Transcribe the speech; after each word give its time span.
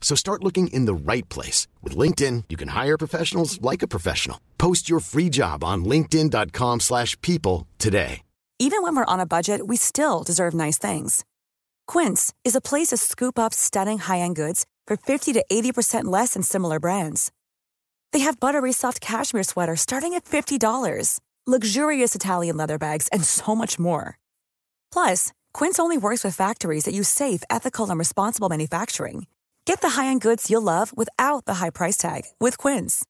So 0.00 0.16
start 0.16 0.42
looking 0.42 0.66
in 0.68 0.86
the 0.86 0.94
right 1.12 1.28
place. 1.28 1.68
With 1.82 1.96
LinkedIn, 1.96 2.44
you 2.48 2.56
can 2.56 2.68
hire 2.68 2.98
professionals 2.98 3.62
like 3.62 3.82
a 3.82 3.88
professional. 3.88 4.40
Post 4.58 4.90
your 4.90 4.98
free 4.98 5.28
job 5.28 5.62
on 5.62 5.84
linkedin.com 5.84 6.80
slash 6.80 7.20
people 7.20 7.68
today. 7.78 8.22
Even 8.62 8.82
when 8.82 8.94
we're 8.94 9.06
on 9.06 9.20
a 9.20 9.26
budget, 9.26 9.68
we 9.68 9.76
still 9.76 10.22
deserve 10.22 10.52
nice 10.52 10.76
things. 10.76 11.24
Quince 11.86 12.34
is 12.44 12.54
a 12.54 12.60
place 12.60 12.88
to 12.88 12.98
scoop 12.98 13.38
up 13.38 13.54
stunning 13.54 13.96
high-end 13.96 14.36
goods 14.36 14.66
for 14.86 14.98
50 14.98 15.32
to 15.32 15.44
80% 15.50 16.04
less 16.04 16.34
than 16.34 16.42
similar 16.42 16.78
brands. 16.78 17.32
They 18.12 18.18
have 18.18 18.38
buttery 18.38 18.72
soft 18.72 19.00
cashmere 19.00 19.44
sweaters 19.44 19.80
starting 19.80 20.12
at 20.12 20.26
$50, 20.26 21.20
luxurious 21.46 22.14
Italian 22.14 22.58
leather 22.58 22.76
bags, 22.76 23.08
and 23.08 23.24
so 23.24 23.54
much 23.56 23.78
more. 23.78 24.18
Plus, 24.92 25.32
Quince 25.54 25.78
only 25.78 25.96
works 25.96 26.22
with 26.22 26.36
factories 26.36 26.84
that 26.84 26.94
use 26.94 27.08
safe, 27.08 27.42
ethical, 27.48 27.88
and 27.88 27.98
responsible 27.98 28.50
manufacturing. 28.50 29.26
Get 29.64 29.80
the 29.80 29.90
high-end 29.90 30.20
goods 30.20 30.50
you'll 30.50 30.62
love 30.62 30.92
without 30.96 31.44
the 31.46 31.54
high 31.54 31.70
price 31.70 31.96
tag 31.96 32.22
with 32.38 32.58
Quince. 32.58 33.04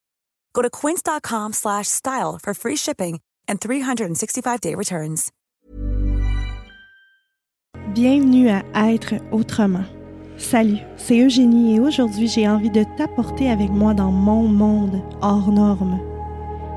Go 0.52 0.62
to 0.62 0.70
quince.com 0.70 1.52
slash 1.52 1.88
style 1.88 2.38
for 2.42 2.54
free 2.54 2.76
shipping 2.76 3.20
and 3.48 3.60
365-day 3.60 4.74
returns. 4.74 5.30
Bienvenue 7.94 8.48
à 8.48 8.92
Être 8.92 9.14
autrement. 9.32 9.84
Salut, 10.36 10.78
c'est 10.96 11.20
Eugénie 11.20 11.74
et 11.74 11.80
aujourd'hui 11.80 12.28
j'ai 12.28 12.48
envie 12.48 12.70
de 12.70 12.84
t'apporter 12.96 13.50
avec 13.50 13.68
moi 13.70 13.94
dans 13.94 14.12
mon 14.12 14.46
monde 14.46 15.02
hors 15.22 15.50
norme. 15.50 15.98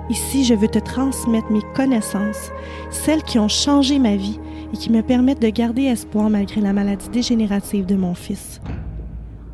Ici, 0.09 0.43
je 0.43 0.53
veux 0.53 0.67
te 0.67 0.79
transmettre 0.79 1.49
mes 1.49 1.61
connaissances, 1.75 2.51
celles 2.91 3.23
qui 3.23 3.39
ont 3.39 3.47
changé 3.47 3.99
ma 3.99 4.17
vie 4.17 4.39
et 4.73 4.77
qui 4.77 4.89
me 4.91 5.01
permettent 5.01 5.41
de 5.41 5.49
garder 5.49 5.83
espoir 5.83 6.29
malgré 6.29 6.59
la 6.61 6.73
maladie 6.73 7.09
dégénérative 7.09 7.85
de 7.85 7.95
mon 7.95 8.13
fils. 8.13 8.59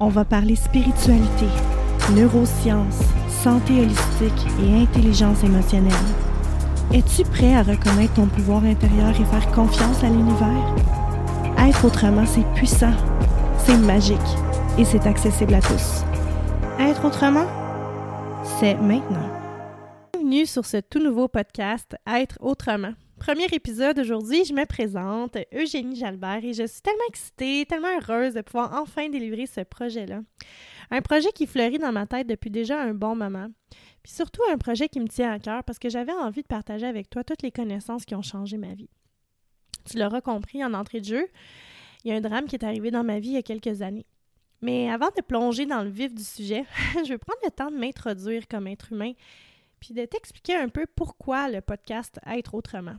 On 0.02 0.08
va 0.08 0.24
parler 0.24 0.56
spiritualité, 0.56 1.46
neurosciences, 2.16 3.02
santé 3.28 3.82
holistique 3.82 4.48
et 4.64 4.82
intelligence 4.82 5.44
émotionnelle. 5.44 5.92
Es-tu 6.94 7.24
prêt 7.24 7.54
à 7.54 7.64
reconnaître 7.64 8.14
ton 8.14 8.28
pouvoir 8.28 8.64
intérieur 8.64 9.10
et 9.10 9.26
faire 9.26 9.52
confiance 9.52 10.02
à 10.02 10.08
l'univers? 10.08 10.76
Être 11.58 11.84
autrement, 11.84 12.26
c'est 12.26 12.46
puissant, 12.56 12.94
c'est 13.58 13.76
magique 13.76 14.18
et 14.78 14.86
c'est 14.86 15.06
accessible 15.06 15.54
à 15.54 15.60
tous. 15.60 16.06
Être 16.80 17.04
autrement, 17.04 17.48
c'est 18.58 18.76
maintenant. 18.76 19.30
Bienvenue 20.14 20.46
sur 20.46 20.66
ce 20.66 20.78
tout 20.78 21.04
nouveau 21.04 21.28
podcast 21.28 21.98
Être 22.08 22.38
autrement. 22.40 22.94
Premier 23.20 23.48
épisode 23.52 24.00
aujourd'hui, 24.00 24.46
je 24.46 24.54
me 24.54 24.66
présente, 24.66 25.38
Eugénie 25.54 25.98
Jalbert, 25.98 26.44
et 26.44 26.54
je 26.54 26.66
suis 26.66 26.82
tellement 26.82 27.04
excitée, 27.10 27.66
tellement 27.68 27.90
heureuse 28.00 28.34
de 28.34 28.42
pouvoir 28.42 28.74
enfin 28.82 29.10
délivrer 29.10 29.46
ce 29.46 29.60
projet-là. 29.60 30.22
Un 30.90 31.02
projet 31.02 31.30
qui 31.34 31.46
fleurit 31.46 31.80
dans 31.80 31.92
ma 31.92 32.08
tête 32.08 32.28
depuis 32.28 32.50
déjà 32.50 32.82
un 32.82 32.94
bon 32.94 33.16
moment. 33.16 33.48
Puis 34.04 34.14
surtout 34.14 34.42
un 34.50 34.58
projet 34.58 34.88
qui 34.88 35.02
me 35.02 35.08
tient 35.08 35.34
à 35.34 35.38
cœur 35.38 35.66
parce 35.66 35.80
que 35.80 35.90
j'avais 35.90 36.14
envie 36.14 36.44
de 36.44 36.48
partager 36.48 36.88
avec 36.88 37.10
toi 37.10 37.26
toutes 37.26 37.42
les 37.42 37.52
connaissances 37.52 38.06
qui 38.06 38.16
ont 38.16 38.22
changé 38.22 38.58
ma 38.58 38.74
vie. 38.74 38.90
Tu 39.84 39.98
l'auras 39.98 40.22
compris 40.22 40.64
en 40.64 40.74
entrée 40.74 41.02
de 41.02 41.06
jeu, 41.06 41.28
il 42.06 42.12
y 42.12 42.14
a 42.14 42.18
un 42.18 42.22
drame 42.22 42.46
qui 42.46 42.56
est 42.56 42.66
arrivé 42.66 42.90
dans 42.90 43.04
ma 43.04 43.20
vie 43.20 43.30
il 43.30 43.36
y 43.36 43.38
a 43.38 43.44
quelques 43.44 43.82
années. 43.82 44.08
Mais 44.62 44.90
avant 44.90 45.10
de 45.16 45.22
plonger 45.22 45.66
dans 45.66 45.84
le 45.84 45.90
vif 45.90 46.14
du 46.14 46.24
sujet, 46.24 46.64
je 47.04 47.10
vais 47.10 47.18
prendre 47.18 47.40
le 47.44 47.52
temps 47.52 47.70
de 47.70 47.78
m'introduire 47.78 48.48
comme 48.48 48.68
être 48.68 48.94
humain 48.94 49.12
puis 49.80 49.94
de 49.94 50.06
t'expliquer 50.06 50.56
un 50.56 50.70
peu 50.70 50.86
pourquoi 50.96 51.50
le 51.50 51.62
podcast 51.62 52.20
Être 52.26 52.54
autrement. 52.54 52.98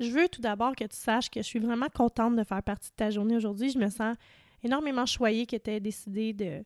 Je 0.00 0.10
veux 0.10 0.28
tout 0.28 0.40
d'abord 0.40 0.74
que 0.74 0.84
tu 0.84 0.96
saches 0.96 1.30
que 1.30 1.40
je 1.40 1.46
suis 1.46 1.58
vraiment 1.58 1.88
contente 1.88 2.36
de 2.36 2.44
faire 2.44 2.62
partie 2.62 2.90
de 2.90 2.96
ta 2.96 3.10
journée 3.10 3.36
aujourd'hui. 3.36 3.70
Je 3.70 3.78
me 3.78 3.88
sens 3.88 4.16
énormément 4.62 5.06
choyée 5.06 5.46
que 5.46 5.56
tu 5.56 5.70
aies 5.70 5.80
décidé 5.80 6.32
de 6.32 6.64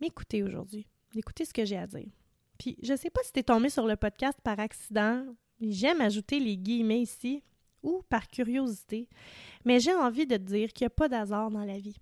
m'écouter 0.00 0.42
aujourd'hui, 0.42 0.86
d'écouter 1.12 1.44
ce 1.44 1.52
que 1.52 1.64
j'ai 1.64 1.76
à 1.76 1.86
dire. 1.86 2.10
Puis 2.58 2.76
je 2.82 2.96
sais 2.96 3.10
pas 3.10 3.22
si 3.22 3.32
tu 3.32 3.40
es 3.40 3.44
tombé 3.44 3.68
sur 3.68 3.86
le 3.86 3.96
podcast 3.96 4.38
par 4.42 4.58
accident, 4.58 5.24
j'aime 5.60 6.00
ajouter 6.00 6.40
les 6.40 6.56
guillemets 6.56 7.02
ici, 7.02 7.42
ou 7.84 8.02
par 8.08 8.26
curiosité, 8.28 9.08
mais 9.64 9.78
j'ai 9.78 9.94
envie 9.94 10.26
de 10.26 10.36
te 10.36 10.42
dire 10.42 10.72
qu'il 10.72 10.84
n'y 10.84 10.88
a 10.88 10.90
pas 10.90 11.08
d'hasard 11.08 11.50
dans 11.50 11.64
la 11.64 11.78
vie. 11.78 11.96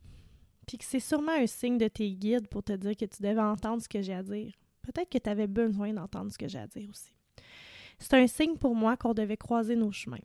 Puis 0.66 0.78
que 0.78 0.84
c'est 0.84 1.00
sûrement 1.00 1.32
un 1.32 1.46
signe 1.46 1.76
de 1.76 1.88
tes 1.88 2.12
guides 2.12 2.48
pour 2.48 2.62
te 2.62 2.72
dire 2.72 2.96
que 2.96 3.04
tu 3.04 3.20
devais 3.20 3.40
entendre 3.40 3.82
ce 3.82 3.88
que 3.88 4.00
j'ai 4.00 4.14
à 4.14 4.22
dire. 4.22 4.52
Peut-être 4.80 5.10
que 5.10 5.18
tu 5.18 5.28
avais 5.28 5.48
besoin 5.48 5.92
d'entendre 5.92 6.32
ce 6.32 6.38
que 6.38 6.48
j'ai 6.48 6.60
à 6.60 6.66
dire 6.68 6.88
aussi. 6.88 7.10
C'est 8.02 8.14
un 8.14 8.26
signe 8.26 8.56
pour 8.56 8.74
moi 8.74 8.96
qu'on 8.96 9.14
devait 9.14 9.36
croiser 9.36 9.76
nos 9.76 9.92
chemins. 9.92 10.18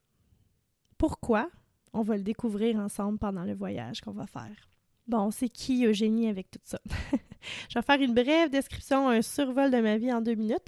Pourquoi? 0.98 1.48
On 1.94 2.02
va 2.02 2.18
le 2.18 2.24
découvrir 2.24 2.78
ensemble 2.78 3.20
pendant 3.20 3.44
le 3.44 3.54
voyage 3.54 4.02
qu'on 4.02 4.12
va 4.12 4.26
faire? 4.26 4.68
Bon, 5.08 5.30
c'est 5.30 5.48
qui 5.48 5.86
Eugénie 5.86 6.28
avec 6.28 6.50
tout 6.50 6.60
ça? 6.64 6.80
Je 7.70 7.78
vais 7.78 7.84
faire 7.84 8.02
une 8.02 8.16
brève 8.16 8.50
description, 8.50 9.08
un 9.10 9.22
survol 9.22 9.70
de 9.70 9.78
ma 9.78 9.98
vie 9.98 10.12
en 10.12 10.22
deux 10.22 10.34
minutes. 10.34 10.66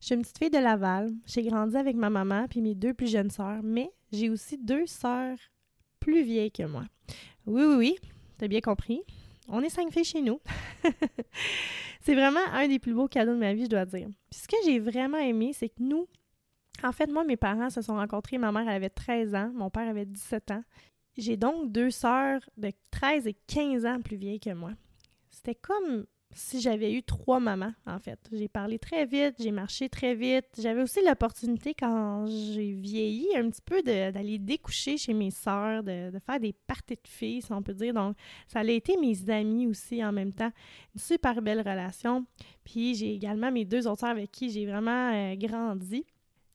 Je 0.00 0.06
suis 0.06 0.14
une 0.16 0.22
petite 0.22 0.38
fille 0.38 0.50
de 0.50 0.58
Laval. 0.58 1.12
J'ai 1.26 1.42
grandi 1.42 1.76
avec 1.76 1.94
ma 1.94 2.10
maman 2.10 2.48
puis 2.48 2.60
mes 2.60 2.74
deux 2.74 2.92
plus 2.92 3.08
jeunes 3.08 3.30
sœurs, 3.30 3.62
mais 3.62 3.88
j'ai 4.10 4.30
aussi 4.30 4.58
deux 4.58 4.86
sœurs 4.86 5.38
plus 6.00 6.24
vieilles 6.24 6.50
que 6.50 6.64
moi. 6.64 6.86
Oui, 7.46 7.62
oui, 7.62 7.76
oui, 7.76 7.96
t'as 8.36 8.48
bien 8.48 8.60
compris. 8.60 9.02
On 9.50 9.62
est 9.62 9.68
cinq 9.68 9.92
filles 9.92 10.04
chez 10.04 10.22
nous. 10.22 10.40
c'est 12.00 12.14
vraiment 12.14 12.40
un 12.52 12.68
des 12.68 12.78
plus 12.78 12.94
beaux 12.94 13.08
cadeaux 13.08 13.34
de 13.34 13.38
ma 13.38 13.52
vie, 13.52 13.64
je 13.64 13.70
dois 13.70 13.84
dire. 13.84 14.08
Puis 14.30 14.40
ce 14.40 14.48
que 14.48 14.56
j'ai 14.64 14.78
vraiment 14.78 15.18
aimé, 15.18 15.52
c'est 15.52 15.68
que 15.68 15.82
nous, 15.82 16.06
en 16.82 16.92
fait, 16.92 17.10
moi, 17.10 17.24
mes 17.24 17.36
parents 17.36 17.70
se 17.70 17.82
sont 17.82 17.96
rencontrés. 17.96 18.38
Ma 18.38 18.52
mère, 18.52 18.68
avait 18.68 18.90
13 18.90 19.34
ans, 19.34 19.50
mon 19.54 19.70
père 19.70 19.88
avait 19.88 20.06
17 20.06 20.52
ans. 20.52 20.62
J'ai 21.16 21.36
donc 21.36 21.72
deux 21.72 21.90
sœurs 21.90 22.40
de 22.56 22.70
13 22.92 23.26
et 23.26 23.34
15 23.48 23.84
ans 23.84 24.00
plus 24.00 24.16
vieilles 24.16 24.40
que 24.40 24.54
moi. 24.54 24.70
C'était 25.30 25.56
comme 25.56 26.06
si 26.32 26.60
j'avais 26.60 26.92
eu 26.92 27.02
trois 27.02 27.40
mamans, 27.40 27.72
en 27.86 27.98
fait. 27.98 28.18
J'ai 28.32 28.48
parlé 28.48 28.78
très 28.78 29.04
vite, 29.04 29.34
j'ai 29.40 29.50
marché 29.50 29.88
très 29.88 30.14
vite. 30.14 30.46
J'avais 30.58 30.82
aussi 30.82 31.00
l'opportunité, 31.04 31.74
quand 31.74 32.26
j'ai 32.26 32.72
vieilli, 32.72 33.26
un 33.36 33.50
petit 33.50 33.62
peu 33.62 33.82
d'aller 33.82 34.38
découcher 34.38 34.96
chez 34.96 35.12
mes 35.12 35.30
sœurs, 35.30 35.82
de, 35.82 36.12
faire 36.24 36.38
des 36.38 36.52
parties 36.52 36.94
de 36.94 37.08
filles, 37.08 37.42
si 37.42 37.52
on 37.52 37.62
peut 37.62 37.74
dire. 37.74 37.94
Donc, 37.94 38.16
ça 38.46 38.60
a 38.60 38.64
été 38.64 38.96
mes 38.96 39.28
amis 39.30 39.66
aussi 39.66 40.04
en 40.04 40.12
même 40.12 40.32
temps. 40.32 40.52
Une 40.94 41.00
super 41.00 41.42
belle 41.42 41.60
relation. 41.60 42.24
Puis, 42.64 42.94
j'ai 42.94 43.12
également 43.12 43.50
mes 43.50 43.64
deux 43.64 43.88
autres 43.88 44.00
sœurs 44.00 44.10
avec 44.10 44.30
qui 44.30 44.50
j'ai 44.50 44.66
vraiment 44.66 45.12
euh, 45.12 45.34
grandi. 45.34 46.04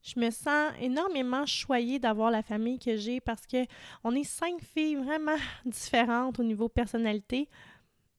Je 0.04 0.20
me 0.20 0.30
sens 0.30 0.72
énormément 0.80 1.46
choyée 1.46 2.00
d'avoir 2.00 2.30
la 2.32 2.44
famille 2.44 2.78
que 2.78 2.96
j'ai 2.96 3.20
parce 3.20 3.46
que 3.48 3.66
on 4.04 4.14
est 4.16 4.24
cinq 4.24 4.62
filles 4.62 4.96
vraiment 4.96 5.36
différentes 5.66 6.40
au 6.40 6.44
niveau 6.44 6.70
personnalité, 6.70 7.50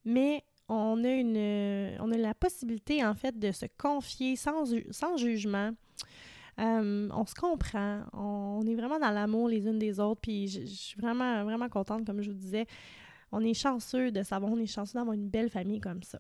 mais 0.05 0.43
on 0.69 1.05
a 1.05 1.11
une 1.11 1.97
on 2.01 2.11
a 2.11 2.17
la 2.17 2.35
possibilité 2.35 3.05
en 3.05 3.15
fait 3.15 3.39
de 3.39 3.53
se 3.53 3.67
confier 3.79 4.37
sans, 4.37 4.65
jugement. 5.17 5.71
Euh, 6.59 7.09
on 7.13 7.27
se 7.27 7.35
comprend, 7.35 8.03
on, 8.15 8.67
est 8.67 8.75
vraiment 8.75 8.99
dans 8.99 9.11
l'amour 9.11 9.49
les 9.49 9.67
unes 9.67 9.79
des 9.79 10.01
autres, 10.01 10.23
puis 10.23 10.49
je, 10.49 10.65
suis 10.65 10.99
vraiment, 10.99 11.45
vraiment 11.45 11.69
contente, 11.69 12.07
comme 12.07 12.23
je 12.23 12.31
vous 12.31 12.37
disais. 12.37 12.67
On 13.31 13.45
est 13.45 13.55
chanceux 13.55 14.11
de 14.11 14.23
savoir, 14.23 14.51
on 14.53 14.59
est 14.59 14.67
chanceux 14.67 14.95
d'avoir 14.95 15.15
une 15.15 15.29
belle 15.29 15.51
famille 15.51 15.81
comme 15.81 16.03
ça. 16.03 16.19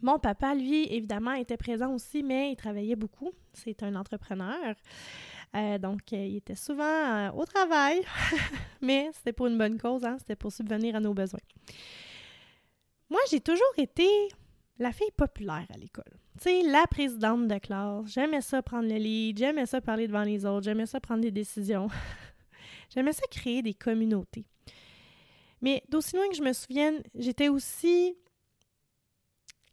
Mon 0.00 0.18
papa, 0.18 0.54
lui, 0.54 0.86
évidemment, 0.92 1.32
était 1.32 1.56
présent 1.56 1.92
aussi, 1.92 2.22
mais 2.22 2.52
il 2.52 2.56
travaillait 2.56 2.94
beaucoup. 2.94 3.32
C'est 3.52 3.82
un 3.82 3.96
entrepreneur. 3.96 4.76
Euh, 5.56 5.78
donc, 5.78 6.12
euh, 6.12 6.24
il 6.24 6.36
était 6.36 6.54
souvent 6.54 7.30
au 7.30 7.44
travail, 7.44 8.02
mais 8.82 9.10
c'était 9.14 9.32
pour 9.32 9.46
une 9.46 9.56
bonne 9.56 9.78
cause, 9.78 10.04
hein? 10.04 10.16
c'était 10.18 10.36
pour 10.36 10.52
subvenir 10.52 10.94
à 10.94 11.00
nos 11.00 11.14
besoins. 11.14 11.40
Moi, 13.14 13.22
j'ai 13.30 13.38
toujours 13.38 13.62
été 13.78 14.08
la 14.80 14.90
fille 14.90 15.12
populaire 15.16 15.68
à 15.72 15.78
l'école. 15.78 16.18
Tu 16.36 16.50
sais, 16.50 16.62
la 16.62 16.84
présidente 16.88 17.46
de 17.46 17.58
classe. 17.58 18.12
J'aimais 18.12 18.40
ça 18.40 18.60
prendre 18.60 18.88
le 18.88 18.96
lead, 18.96 19.38
j'aimais 19.38 19.66
ça 19.66 19.80
parler 19.80 20.08
devant 20.08 20.24
les 20.24 20.44
autres, 20.44 20.64
j'aimais 20.64 20.86
ça 20.86 20.98
prendre 20.98 21.20
des 21.20 21.30
décisions. 21.30 21.86
j'aimais 22.92 23.12
ça 23.12 23.22
créer 23.30 23.62
des 23.62 23.72
communautés. 23.72 24.46
Mais 25.62 25.84
d'aussi 25.90 26.16
loin 26.16 26.28
que 26.28 26.34
je 26.34 26.42
me 26.42 26.52
souvienne, 26.52 27.04
j'étais 27.14 27.48
aussi 27.48 28.16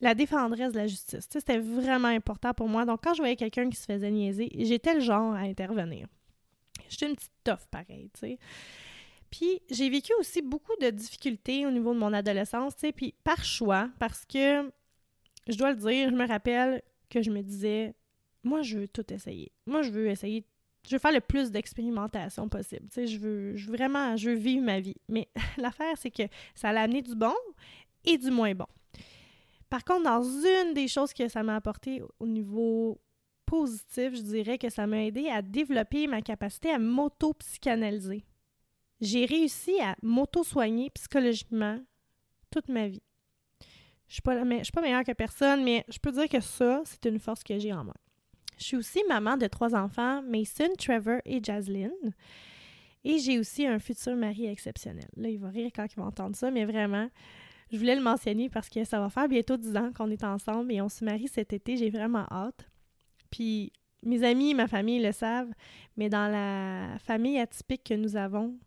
la 0.01 0.13
défendresse 0.13 0.73
de 0.73 0.77
la 0.77 0.85
justice. 0.85 1.27
Tu 1.27 1.33
sais, 1.33 1.39
c'était 1.39 1.57
vraiment 1.57 2.09
important 2.09 2.53
pour 2.53 2.69
moi. 2.69 2.85
Donc, 2.85 2.99
quand 3.03 3.15
je 3.15 3.23
voyais 3.23 3.35
quelqu'un 3.35 3.71
qui 3.71 3.77
se 3.77 3.91
faisait 3.91 4.11
niaiser, 4.11 4.51
j'étais 4.53 4.93
le 4.93 4.99
genre 4.99 5.33
à 5.33 5.39
intervenir. 5.39 6.07
J'étais 6.89 7.07
une 7.09 7.15
petite 7.15 7.33
toffe, 7.43 7.67
pareil, 7.71 8.11
tu 8.13 8.19
sais. 8.19 8.37
Puis 9.31 9.61
j'ai 9.71 9.89
vécu 9.89 10.13
aussi 10.19 10.41
beaucoup 10.41 10.75
de 10.81 10.89
difficultés 10.89 11.65
au 11.65 11.71
niveau 11.71 11.93
de 11.93 11.99
mon 11.99 12.13
adolescence, 12.13 12.75
tu 12.75 12.81
sais, 12.81 12.91
puis 12.91 13.15
par 13.23 13.43
choix, 13.43 13.89
parce 13.97 14.25
que, 14.25 14.69
je 15.47 15.57
dois 15.57 15.71
le 15.71 15.77
dire, 15.77 16.09
je 16.09 16.15
me 16.15 16.27
rappelle 16.27 16.81
que 17.09 17.21
je 17.21 17.31
me 17.31 17.41
disais, 17.41 17.95
moi, 18.43 18.61
je 18.61 18.79
veux 18.79 18.87
tout 18.87 19.11
essayer. 19.13 19.51
Moi, 19.65 19.83
je 19.83 19.89
veux 19.89 20.07
essayer, 20.07 20.45
je 20.85 20.95
veux 20.95 20.99
faire 20.99 21.13
le 21.13 21.21
plus 21.21 21.49
d'expérimentation 21.49 22.49
possible, 22.49 22.87
tu 22.89 22.95
sais, 22.95 23.07
je 23.07 23.19
veux, 23.19 23.55
vraiment, 23.69 24.17
je 24.17 24.31
veux 24.31 24.35
vivre 24.35 24.65
ma 24.65 24.81
vie. 24.81 24.97
Mais 25.07 25.29
l'affaire, 25.57 25.97
c'est 25.97 26.11
que 26.11 26.23
ça 26.53 26.69
a 26.69 26.79
amené 26.81 27.01
du 27.01 27.15
bon 27.15 27.35
et 28.03 28.17
du 28.17 28.31
moins 28.31 28.53
bon. 28.53 28.67
Par 29.69 29.85
contre, 29.85 30.03
dans 30.03 30.21
une 30.21 30.73
des 30.73 30.89
choses 30.89 31.13
que 31.13 31.29
ça 31.29 31.41
m'a 31.43 31.55
apporté 31.55 32.03
au 32.19 32.27
niveau 32.27 32.99
positif, 33.45 34.13
je 34.15 34.21
dirais 34.21 34.57
que 34.57 34.69
ça 34.69 34.85
m'a 34.85 35.05
aidé 35.05 35.29
à 35.29 35.41
développer 35.41 36.07
ma 36.07 36.21
capacité 36.21 36.71
à 36.71 36.79
m'auto-psychanalyser 36.79 38.25
j'ai 39.01 39.25
réussi 39.25 39.79
à 39.81 39.95
m'auto-soigner 40.01 40.89
psychologiquement 40.91 41.79
toute 42.51 42.69
ma 42.69 42.87
vie. 42.87 43.01
Je 44.07 44.15
suis, 44.15 44.21
pas, 44.21 44.35
suis 44.63 44.71
pas 44.71 44.81
meilleure 44.81 45.03
que 45.03 45.13
personne, 45.13 45.63
mais 45.63 45.85
je 45.89 45.97
peux 45.97 46.11
dire 46.11 46.29
que 46.29 46.41
ça, 46.41 46.81
c'est 46.85 47.05
une 47.05 47.19
force 47.19 47.43
que 47.43 47.57
j'ai 47.57 47.73
en 47.73 47.85
moi. 47.85 47.95
Je 48.57 48.65
suis 48.65 48.77
aussi 48.77 49.01
maman 49.07 49.37
de 49.37 49.47
trois 49.47 49.73
enfants, 49.73 50.21
Mason, 50.21 50.69
Trevor 50.77 51.19
et 51.25 51.43
Jaslyn. 51.43 51.89
Et 53.03 53.17
j'ai 53.17 53.39
aussi 53.39 53.65
un 53.65 53.79
futur 53.79 54.15
mari 54.15 54.45
exceptionnel. 54.45 55.07
Là, 55.15 55.29
il 55.29 55.39
va 55.39 55.49
rire 55.49 55.71
quand 55.73 55.87
il 55.91 55.95
va 55.95 56.05
entendre 56.05 56.35
ça, 56.35 56.51
mais 56.51 56.65
vraiment, 56.65 57.09
je 57.71 57.77
voulais 57.77 57.95
le 57.95 58.03
mentionner 58.03 58.49
parce 58.49 58.69
que 58.69 58.83
ça 58.83 58.99
va 58.99 59.09
faire 59.09 59.27
bientôt 59.27 59.57
dix 59.57 59.75
ans 59.75 59.91
qu'on 59.95 60.11
est 60.11 60.23
ensemble 60.23 60.71
et 60.71 60.81
on 60.81 60.89
se 60.89 61.03
marie 61.03 61.27
cet 61.27 61.53
été. 61.53 61.77
J'ai 61.77 61.89
vraiment 61.89 62.25
hâte. 62.29 62.69
Puis 63.31 63.71
mes 64.03 64.23
amis, 64.23 64.53
ma 64.53 64.67
famille 64.67 65.01
le 65.01 65.11
savent, 65.11 65.51
mais 65.97 66.09
dans 66.09 66.29
la 66.29 66.99
famille 66.99 67.39
atypique 67.39 67.83
que 67.83 67.93
nous 67.93 68.15
avons, 68.15 68.57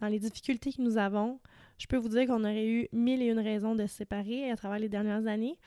dans 0.00 0.08
les 0.08 0.18
difficultés 0.18 0.72
que 0.72 0.82
nous 0.82 0.98
avons, 0.98 1.40
je 1.78 1.86
peux 1.86 1.96
vous 1.96 2.08
dire 2.08 2.26
qu'on 2.26 2.42
aurait 2.44 2.66
eu 2.66 2.88
mille 2.92 3.22
et 3.22 3.26
une 3.26 3.38
raisons 3.38 3.74
de 3.74 3.86
se 3.86 3.96
séparer 3.96 4.50
à 4.50 4.56
travers 4.56 4.78
les 4.78 4.88
dernières 4.88 5.26
années, 5.26 5.58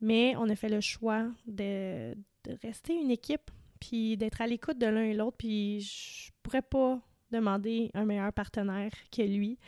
mais 0.00 0.34
on 0.36 0.48
a 0.48 0.56
fait 0.56 0.68
le 0.68 0.80
choix 0.80 1.26
de, 1.46 2.14
rester 2.62 2.94
une 2.94 3.10
équipe, 3.10 3.50
puis 3.80 4.16
d'être 4.16 4.40
à 4.40 4.46
l'écoute 4.46 4.78
de 4.78 4.86
l'un 4.86 5.02
et 5.02 5.14
l'autre, 5.14 5.36
puis 5.38 5.80
je 5.80 6.30
pourrais 6.42 6.62
pas 6.62 7.00
demander 7.30 7.90
un 7.94 8.04
meilleur 8.04 8.32
partenaire 8.32 8.92
que 9.10 9.22
lui. 9.22 9.58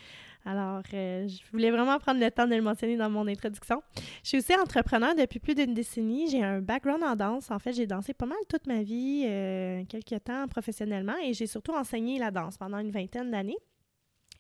Alors, 0.44 0.82
euh, 0.94 1.26
je 1.26 1.40
voulais 1.50 1.70
vraiment 1.70 1.98
prendre 1.98 2.20
le 2.20 2.30
temps 2.30 2.46
de 2.46 2.54
le 2.54 2.62
mentionner 2.62 2.96
dans 2.96 3.10
mon 3.10 3.26
introduction. 3.26 3.82
Je 4.22 4.28
suis 4.28 4.38
aussi 4.38 4.54
entrepreneur 4.54 5.14
depuis 5.14 5.40
plus 5.40 5.54
d'une 5.54 5.74
décennie. 5.74 6.30
J'ai 6.30 6.42
un 6.42 6.60
background 6.60 7.02
en 7.02 7.16
danse. 7.16 7.50
En 7.50 7.58
fait, 7.58 7.72
j'ai 7.72 7.86
dansé 7.86 8.14
pas 8.14 8.24
mal 8.24 8.38
toute 8.48 8.66
ma 8.66 8.82
vie, 8.82 9.24
euh, 9.26 9.84
quelques 9.88 10.24
temps 10.24 10.46
professionnellement, 10.48 11.16
et 11.22 11.34
j'ai 11.34 11.48
surtout 11.48 11.72
enseigné 11.72 12.18
la 12.18 12.30
danse 12.30 12.56
pendant 12.56 12.78
une 12.78 12.92
vingtaine 12.92 13.30
d'années. 13.30 13.58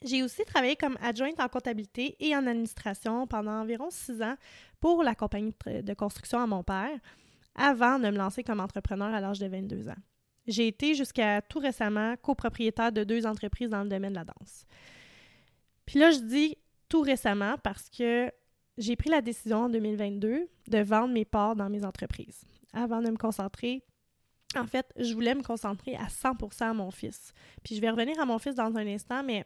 J'ai 0.04 0.22
aussi 0.22 0.44
travaillé 0.44 0.76
comme 0.76 0.96
adjointe 1.02 1.40
en 1.40 1.48
comptabilité 1.48 2.16
et 2.20 2.36
en 2.36 2.46
administration 2.46 3.26
pendant 3.26 3.60
environ 3.60 3.88
six 3.90 4.22
ans 4.22 4.36
pour 4.80 5.02
la 5.02 5.14
compagnie 5.14 5.54
de 5.66 5.94
construction 5.94 6.38
à 6.38 6.46
mon 6.46 6.62
père, 6.62 6.98
avant 7.56 7.98
de 7.98 8.08
me 8.08 8.16
lancer 8.16 8.44
comme 8.44 8.60
entrepreneur 8.60 9.12
à 9.12 9.20
l'âge 9.20 9.40
de 9.40 9.48
22 9.48 9.88
ans. 9.88 9.96
J'ai 10.46 10.68
été 10.68 10.94
jusqu'à 10.94 11.42
tout 11.42 11.58
récemment 11.58 12.16
copropriétaire 12.16 12.92
de 12.92 13.04
deux 13.04 13.26
entreprises 13.26 13.70
dans 13.70 13.82
le 13.82 13.88
domaine 13.88 14.12
de 14.12 14.18
la 14.18 14.24
danse. 14.24 14.64
Puis 15.84 15.98
là, 15.98 16.10
je 16.10 16.20
dis 16.20 16.56
tout 16.88 17.02
récemment 17.02 17.56
parce 17.62 17.90
que 17.90 18.30
j'ai 18.78 18.94
pris 18.94 19.10
la 19.10 19.20
décision 19.20 19.64
en 19.64 19.68
2022 19.68 20.48
de 20.68 20.78
vendre 20.78 21.12
mes 21.12 21.24
parts 21.24 21.56
dans 21.56 21.68
mes 21.68 21.84
entreprises 21.84 22.44
avant 22.72 23.02
de 23.02 23.10
me 23.10 23.16
concentrer. 23.16 23.82
En 24.56 24.66
fait, 24.66 24.92
je 24.96 25.12
voulais 25.12 25.34
me 25.34 25.42
concentrer 25.42 25.96
à 25.96 26.06
100% 26.06 26.62
à 26.62 26.74
mon 26.74 26.90
fils. 26.90 27.32
Puis 27.64 27.74
je 27.74 27.80
vais 27.80 27.90
revenir 27.90 28.18
à 28.20 28.24
mon 28.24 28.38
fils 28.38 28.54
dans 28.54 28.76
un 28.76 28.86
instant, 28.86 29.22
mais 29.22 29.44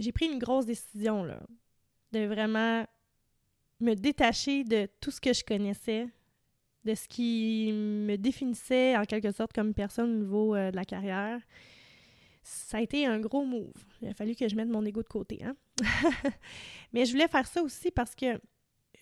j'ai 0.00 0.12
pris 0.12 0.26
une 0.26 0.38
grosse 0.38 0.66
décision, 0.66 1.26
de 2.12 2.20
vraiment 2.26 2.86
me 3.80 3.94
détacher 3.94 4.64
de 4.64 4.88
tout 5.00 5.10
ce 5.10 5.20
que 5.20 5.32
je 5.32 5.44
connaissais, 5.44 6.06
de 6.84 6.94
ce 6.94 7.08
qui 7.08 7.70
me 7.72 8.16
définissait 8.16 8.96
en 8.96 9.04
quelque 9.04 9.32
sorte 9.32 9.52
comme 9.52 9.74
personne 9.74 10.10
au 10.10 10.18
niveau 10.18 10.54
euh, 10.54 10.70
de 10.70 10.76
la 10.76 10.84
carrière. 10.84 11.40
Ça 12.42 12.78
a 12.78 12.80
été 12.80 13.06
un 13.06 13.20
gros 13.20 13.44
move. 13.44 13.72
Il 14.00 14.08
a 14.08 14.14
fallu 14.14 14.34
que 14.34 14.48
je 14.48 14.56
mette 14.56 14.68
mon 14.68 14.84
ego 14.84 15.02
de 15.02 15.08
côté. 15.08 15.42
Hein? 15.44 15.56
Mais 16.92 17.04
je 17.04 17.12
voulais 17.12 17.28
faire 17.28 17.46
ça 17.46 17.62
aussi 17.62 17.90
parce 17.90 18.14
que 18.14 18.40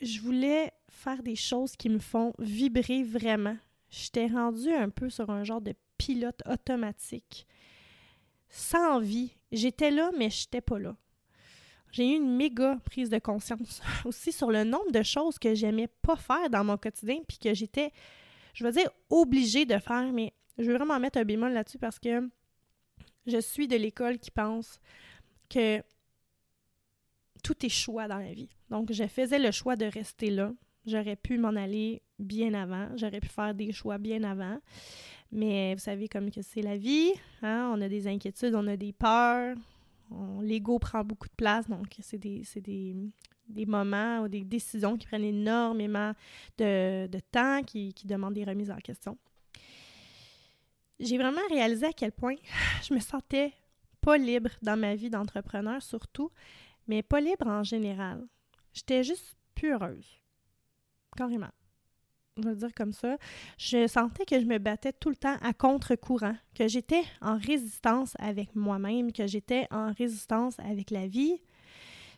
je 0.01 0.21
voulais 0.21 0.73
faire 0.89 1.23
des 1.23 1.37
choses 1.37 1.77
qui 1.77 1.89
me 1.89 1.99
font 1.99 2.35
vibrer 2.39 3.05
vraiment. 3.05 3.57
J'étais 3.91 4.27
rendue 4.27 4.73
un 4.73 4.91
peu 4.91 5.09
sur 5.09 5.31
un 5.31 5.45
genre 5.45 5.61
de 5.61 5.75
pilote 5.97 6.43
automatique 6.47 7.47
sans 8.51 9.01
vie. 9.01 9.33
J'étais 9.53 9.91
là, 9.91 10.11
mais 10.17 10.31
je 10.31 10.45
n'étais 10.45 10.61
pas 10.61 10.79
là. 10.79 10.97
J'ai 11.91 12.07
eu 12.11 12.17
une 12.17 12.37
méga 12.37 12.77
prise 12.85 13.09
de 13.09 13.19
conscience 13.19 13.81
aussi 14.05 14.33
sur 14.33 14.51
le 14.51 14.65
nombre 14.65 14.91
de 14.93 15.03
choses 15.03 15.39
que 15.39 15.55
j'aimais 15.55 15.89
pas 16.03 16.17
faire 16.17 16.51
dans 16.51 16.65
mon 16.65 16.77
quotidien, 16.77 17.21
puis 17.27 17.39
que 17.39 17.55
j'étais, 17.55 17.93
je 18.55 18.65
veux 18.65 18.73
dire, 18.73 18.91
obligée 19.09 19.65
de 19.65 19.79
faire, 19.79 20.13
mais 20.13 20.35
je 20.59 20.65
veux 20.65 20.77
vraiment 20.77 20.99
mettre 21.01 21.19
un 21.19 21.25
bémol 21.25 21.53
là-dessus 21.53 21.79
parce 21.79 21.99
que 21.99 22.29
je 23.27 23.39
suis 23.39 23.69
de 23.69 23.77
l'école 23.77 24.19
qui 24.19 24.31
pense 24.31 24.81
que 25.49 25.83
tout 27.43 27.65
est 27.65 27.71
choix 27.71 28.09
dans 28.09 28.19
la 28.19 28.33
vie. 28.33 28.51
Donc, 28.71 28.93
je 28.93 29.07
faisais 29.07 29.39
le 29.39 29.51
choix 29.51 29.77
de 29.77 29.87
rester 29.87 30.31
là. 30.31 30.53
J'aurais 30.87 31.17
pu 31.17 31.39
m'en 31.39 31.55
aller 31.55 32.03
bien 32.19 32.55
avant. 32.55 32.89
J'aurais 32.97 33.21
pu 33.21 33.29
faire 33.29 33.55
des 33.55 33.73
choix 33.73 33.99
bien 33.99 34.25
avant. 34.25 34.59
Mais 35.31 35.75
vous 35.75 35.81
savez 35.81 36.09
comme 36.09 36.31
que 36.31 36.41
c'est 36.43 36.63
la 36.63 36.77
vie, 36.77 37.13
hein? 37.43 37.71
on 37.75 37.81
a 37.83 37.89
des 37.89 38.07
inquiétudes, 38.09 38.55
on 38.55 38.67
a 38.67 38.77
des 38.77 38.93
peurs, 38.95 39.57
l'ego 40.41 40.79
prend 40.79 41.05
beaucoup 41.05 41.29
de 41.29 41.35
place, 41.35 41.69
donc 41.69 41.95
c'est 42.01 42.19
des, 42.19 42.43
des, 43.47 43.67
moments 43.67 44.21
ou 44.21 44.29
des 44.29 44.43
décisions 44.43 44.97
qui 44.97 45.07
prennent 45.07 45.25
énormément 45.25 46.13
de, 46.57 47.21
temps, 47.31 47.63
qui, 47.63 47.93
qui, 47.93 48.07
demandent 48.07 48.35
des 48.35 48.45
remises 48.45 48.71
en 48.71 48.79
question. 48.79 49.19
J'ai 50.99 51.19
vraiment 51.19 51.47
réalisé 51.51 51.87
à 51.87 51.93
quel 51.93 52.13
point 52.13 52.35
je 52.89 52.95
me 52.95 53.01
sentais 53.01 53.53
pas 54.01 54.17
libre 54.17 54.51
dans 54.63 54.79
ma 54.79 54.95
vie 54.95 55.11
d'entrepreneur 55.11 55.83
surtout, 55.83 56.31
mais 56.87 57.03
pas 57.03 57.21
libre 57.21 57.47
en 57.47 57.63
général. 57.63 58.27
J'étais 58.73 59.05
juste 59.05 59.37
plus 59.55 59.73
heureuse. 59.73 60.09
Carrément 61.17 61.51
on 62.39 62.43
va 62.43 62.51
le 62.51 62.57
dire 62.57 62.75
comme 62.75 62.93
ça, 62.93 63.19
je 63.59 63.87
sentais 63.87 64.25
que 64.25 64.39
je 64.41 64.45
me 64.45 64.59
battais 64.59 64.93
tout 64.93 65.11
le 65.11 65.17
temps 65.17 65.37
à 65.43 65.53
contre-courant, 65.53 66.37
que 66.55 66.69
j'étais 66.69 67.03
en 67.21 67.37
résistance 67.37 68.15
avec 68.19 68.55
moi-même, 68.55 69.13
que 69.13 69.27
j'étais 69.27 69.67
en 69.71 69.93
résistance 69.93 70.59
avec 70.61 70.91
la 70.91 71.07
vie, 71.07 71.41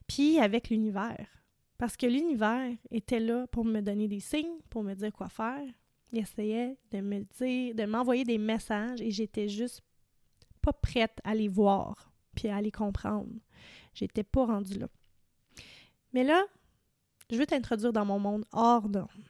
puis 0.06 0.38
avec 0.38 0.68
l'univers. 0.68 1.26
Parce 1.78 1.96
que 1.96 2.06
l'univers 2.06 2.70
était 2.90 3.20
là 3.20 3.46
pour 3.46 3.64
me 3.64 3.80
donner 3.80 4.06
des 4.06 4.20
signes, 4.20 4.60
pour 4.68 4.82
me 4.82 4.94
dire 4.94 5.12
quoi 5.12 5.28
faire. 5.28 5.66
Il 6.12 6.18
essayait 6.18 6.76
de 6.90 7.00
me 7.00 7.20
dire, 7.38 7.74
de 7.74 7.84
m'envoyer 7.86 8.24
des 8.24 8.36
messages 8.36 9.00
et 9.00 9.10
j'étais 9.10 9.48
juste 9.48 9.80
pas 10.60 10.72
prête 10.72 11.18
à 11.24 11.34
les 11.34 11.48
voir 11.48 12.12
puis 12.34 12.48
à 12.48 12.60
les 12.60 12.70
comprendre. 12.70 13.32
J'étais 13.94 14.24
pas 14.24 14.44
rendue 14.44 14.78
là. 14.78 14.88
Mais 16.12 16.24
là, 16.24 16.44
je 17.30 17.36
veux 17.36 17.46
t'introduire 17.46 17.92
dans 17.92 18.04
mon 18.04 18.18
monde 18.18 18.44
hors 18.52 18.88
norme 18.88 19.29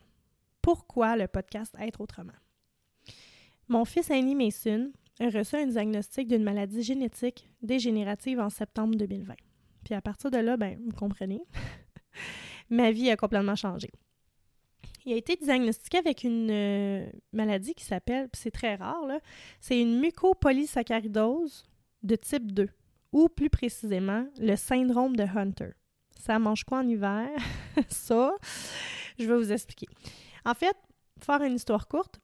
pourquoi 0.62 1.17
le 1.17 1.29
podcast 1.29 1.75
Être 1.79 2.00
autrement. 2.00 2.33
Mon 3.69 3.85
fils 3.85 4.11
Annie 4.11 4.35
Mason 4.35 4.93
a 5.21 5.29
reçu 5.29 5.57
un 5.57 5.67
diagnostic 5.67 6.29
d'une 6.29 6.43
maladie 6.43 6.83
génétique 6.83 7.49
dégénérative 7.62 8.40
en 8.40 8.50
septembre 8.50 8.97
2020. 8.97 9.35
Puis 9.85 9.95
à 9.95 10.00
partir 10.00 10.31
de 10.31 10.38
là, 10.38 10.57
ben, 10.57 10.79
vous 10.85 10.97
comprenez, 10.97 11.43
ma 12.71 12.90
vie 12.90 13.11
a 13.11 13.17
complètement 13.17 13.57
changé. 13.57 13.90
Il 15.07 15.12
a 15.12 15.17
été 15.17 15.37
diagnostiqué 15.37 15.99
avec 15.99 16.25
une 16.25 16.50
euh, 16.50 17.07
maladie 17.33 17.75
qui 17.75 17.85
s'appelle, 17.85 18.29
c'est 18.35 18.50
très 18.50 18.75
rare, 18.75 19.07
c'est 19.61 19.81
une 19.81 19.99
mucopolysaccharidose 19.99 21.64
de 22.02 22.17
type 22.17 22.52
2, 22.52 22.69
ou 23.12 23.29
plus 23.29 23.50
précisément, 23.50 24.26
le 24.38 24.57
syndrome 24.57 25.17
de 25.17 25.23
Hunter. 25.23 25.71
Ça 26.19 26.38
mange 26.38 26.64
quoi 26.64 26.79
en 26.79 26.88
hiver? 26.88 27.29
Ça, 27.88 28.35
je 29.19 29.26
vais 29.26 29.37
vous 29.37 29.52
expliquer. 29.52 29.87
En 30.44 30.54
fait, 30.54 30.76
faire 31.18 31.42
une 31.42 31.54
histoire 31.54 31.88
courte, 31.88 32.20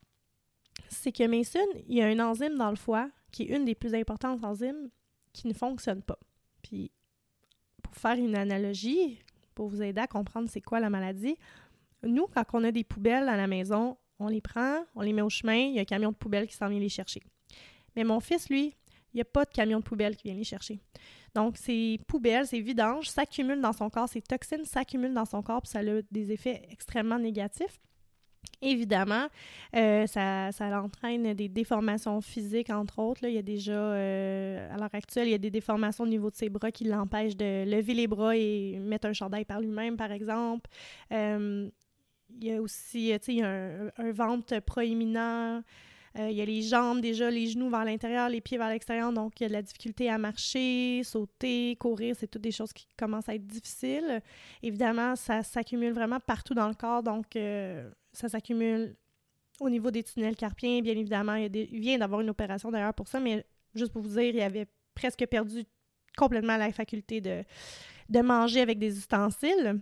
c'est 0.89 1.13
que 1.13 1.27
Mason, 1.27 1.67
il 1.89 1.97
y 1.97 2.03
a 2.03 2.11
une 2.11 2.21
enzyme 2.21 2.57
dans 2.57 2.71
le 2.71 2.77
foie 2.77 3.11
qui 3.33 3.45
est 3.45 3.57
une 3.57 3.65
des 3.65 3.75
plus 3.75 3.95
importantes 3.95 4.45
enzymes 4.45 4.91
qui 5.33 5.49
ne 5.49 5.53
fonctionne 5.53 6.03
pas. 6.03 6.19
Puis, 6.63 6.91
pour 7.83 7.95
faire 7.95 8.17
une 8.17 8.37
analogie, 8.37 9.19
pour 9.55 9.69
vous 9.69 9.83
aider 9.83 10.01
à 10.01 10.07
comprendre 10.07 10.49
c'est 10.49 10.61
quoi 10.61 10.81
la 10.81 10.91
maladie. 10.91 11.37
Nous, 12.03 12.27
quand 12.27 12.45
on 12.53 12.65
a 12.65 12.71
des 12.71 12.85
poubelles 12.85 13.29
à 13.29 13.37
la 13.37 13.47
maison, 13.47 13.97
on 14.19 14.29
les 14.29 14.41
prend, 14.41 14.85
on 14.95 15.01
les 15.01 15.13
met 15.13 15.23
au 15.23 15.31
chemin, 15.31 15.57
il 15.57 15.75
y 15.75 15.79
a 15.79 15.83
un 15.83 15.87
camion 15.87 16.11
de 16.11 16.17
poubelle 16.17 16.47
qui 16.47 16.55
s'en 16.55 16.69
vient 16.69 16.81
les 16.81 16.89
chercher. 16.89 17.23
Mais 17.97 18.05
mon 18.05 18.21
fils, 18.21 18.49
lui, 18.49 18.75
il 19.13 19.17
n'y 19.17 19.21
a 19.23 19.25
pas 19.25 19.45
de 19.45 19.51
camion 19.51 19.79
de 19.79 19.85
poubelle 19.85 20.17
qui 20.17 20.29
vient 20.29 20.37
les 20.37 20.45
chercher. 20.45 20.79
Donc, 21.35 21.57
ces 21.57 21.99
poubelles, 22.07 22.47
ces 22.47 22.61
vidanges 22.61 23.09
s'accumulent 23.09 23.61
dans 23.61 23.73
son 23.73 23.91
corps, 23.91 24.09
ces 24.09 24.23
toxines 24.23 24.65
s'accumulent 24.65 25.15
dans 25.15 25.25
son 25.25 25.43
corps, 25.43 25.63
puis 25.63 25.71
ça 25.71 25.81
a 25.81 26.03
des 26.11 26.33
effets 26.33 26.67
extrêmement 26.71 27.19
négatifs. 27.19 27.81
Évidemment, 28.63 29.27
euh, 29.75 30.07
ça, 30.07 30.51
ça, 30.51 30.83
entraîne 30.83 31.35
des 31.35 31.49
déformations 31.49 32.21
physiques, 32.23 32.71
entre 32.71 32.99
autres. 33.01 33.23
Là. 33.23 33.29
Il 33.29 33.35
y 33.35 33.39
a 33.39 33.43
déjà, 33.43 33.73
euh, 33.73 34.75
à 34.75 34.79
l'heure 34.79 34.95
actuelle, 34.95 35.29
il 35.29 35.33
y 35.33 35.35
a 35.35 35.39
des 35.39 35.51
déformations 35.51 36.05
au 36.05 36.09
niveau 36.09 36.31
de 36.31 36.37
ses 36.37 36.49
bras 36.49 36.71
qui 36.71 36.85
l'empêchent 36.85 37.37
de 37.37 37.65
lever 37.71 37.93
les 37.93 38.07
bras 38.07 38.35
et 38.35 38.79
mettre 38.79 39.09
un 39.09 39.13
chandail 39.13 39.45
par 39.45 39.61
lui-même, 39.61 39.97
par 39.99 40.11
exemple. 40.11 40.71
Euh, 41.13 41.69
il 42.41 42.45
y 42.45 42.53
a 42.53 42.61
aussi, 42.61 43.13
tu 43.23 43.37
sais, 43.37 43.43
un, 43.43 43.91
un, 43.99 44.13
ventre 44.13 44.59
proéminent. 44.61 45.63
il 46.19 46.33
y 46.33 46.41
a 46.41 46.45
les 46.45 46.63
jambes 46.63 47.01
déjà, 47.01 47.31
les 47.31 47.47
genoux 47.49 47.69
vers 47.69 47.85
l'intérieur, 47.85 48.31
les 48.31 48.41
pieds 48.41 48.57
vers 48.57 48.71
l'extérieur. 48.71 49.13
Donc, 49.13 49.39
il 49.39 49.45
y 49.45 49.47
a 49.47 49.49
de 49.49 49.53
la 49.53 49.63
difficulté 49.63 50.09
à 50.09 50.17
marcher, 50.17 51.03
sauter, 51.05 51.77
courir. 51.79 52.17
C'est 52.19 52.27
toutes 52.27 52.43
des 52.43 52.53
choses 52.53 52.73
qui 52.73 52.87
commencent 52.99 53.29
à 53.29 53.35
être 53.35 53.47
difficiles. 53.47 54.23
Évidemment, 54.63 55.15
ça 55.15 55.43
s'accumule 55.43 55.93
vraiment 55.93 56.21
partout 56.21 56.55
dans 56.55 56.69
le 56.69 56.75
corps. 56.75 57.03
Donc, 57.03 57.37
ça 58.17 58.29
s'accumule 58.29 58.97
au 59.61 59.71
niveau 59.71 59.91
des 59.91 60.03
tunnels 60.03 60.37
carpiens. 60.37 60.81
Bien 60.81 60.97
évidemment, 60.97 61.35
il, 61.35 61.51
vient 61.81 61.99
d'avoir 61.99 62.21
une 62.21 62.31
opération 62.31 62.71
d'ailleurs 62.71 62.95
pour 62.95 63.09
ça, 63.09 63.21
mais 63.21 63.45
juste 63.75 63.93
pour 63.93 64.03
vous 64.03 64.19
dire, 64.19 64.35
il 64.35 64.41
avait 64.41 64.67
presque 64.95 65.25
perdu 65.27 65.65
complètement 66.17 66.57
la 66.57 66.73
faculté 66.73 67.21
de, 67.21 67.45
de 68.09 68.21
manger 68.21 68.61
avec 68.61 68.79
des 68.79 68.97
ustensiles. 68.97 69.81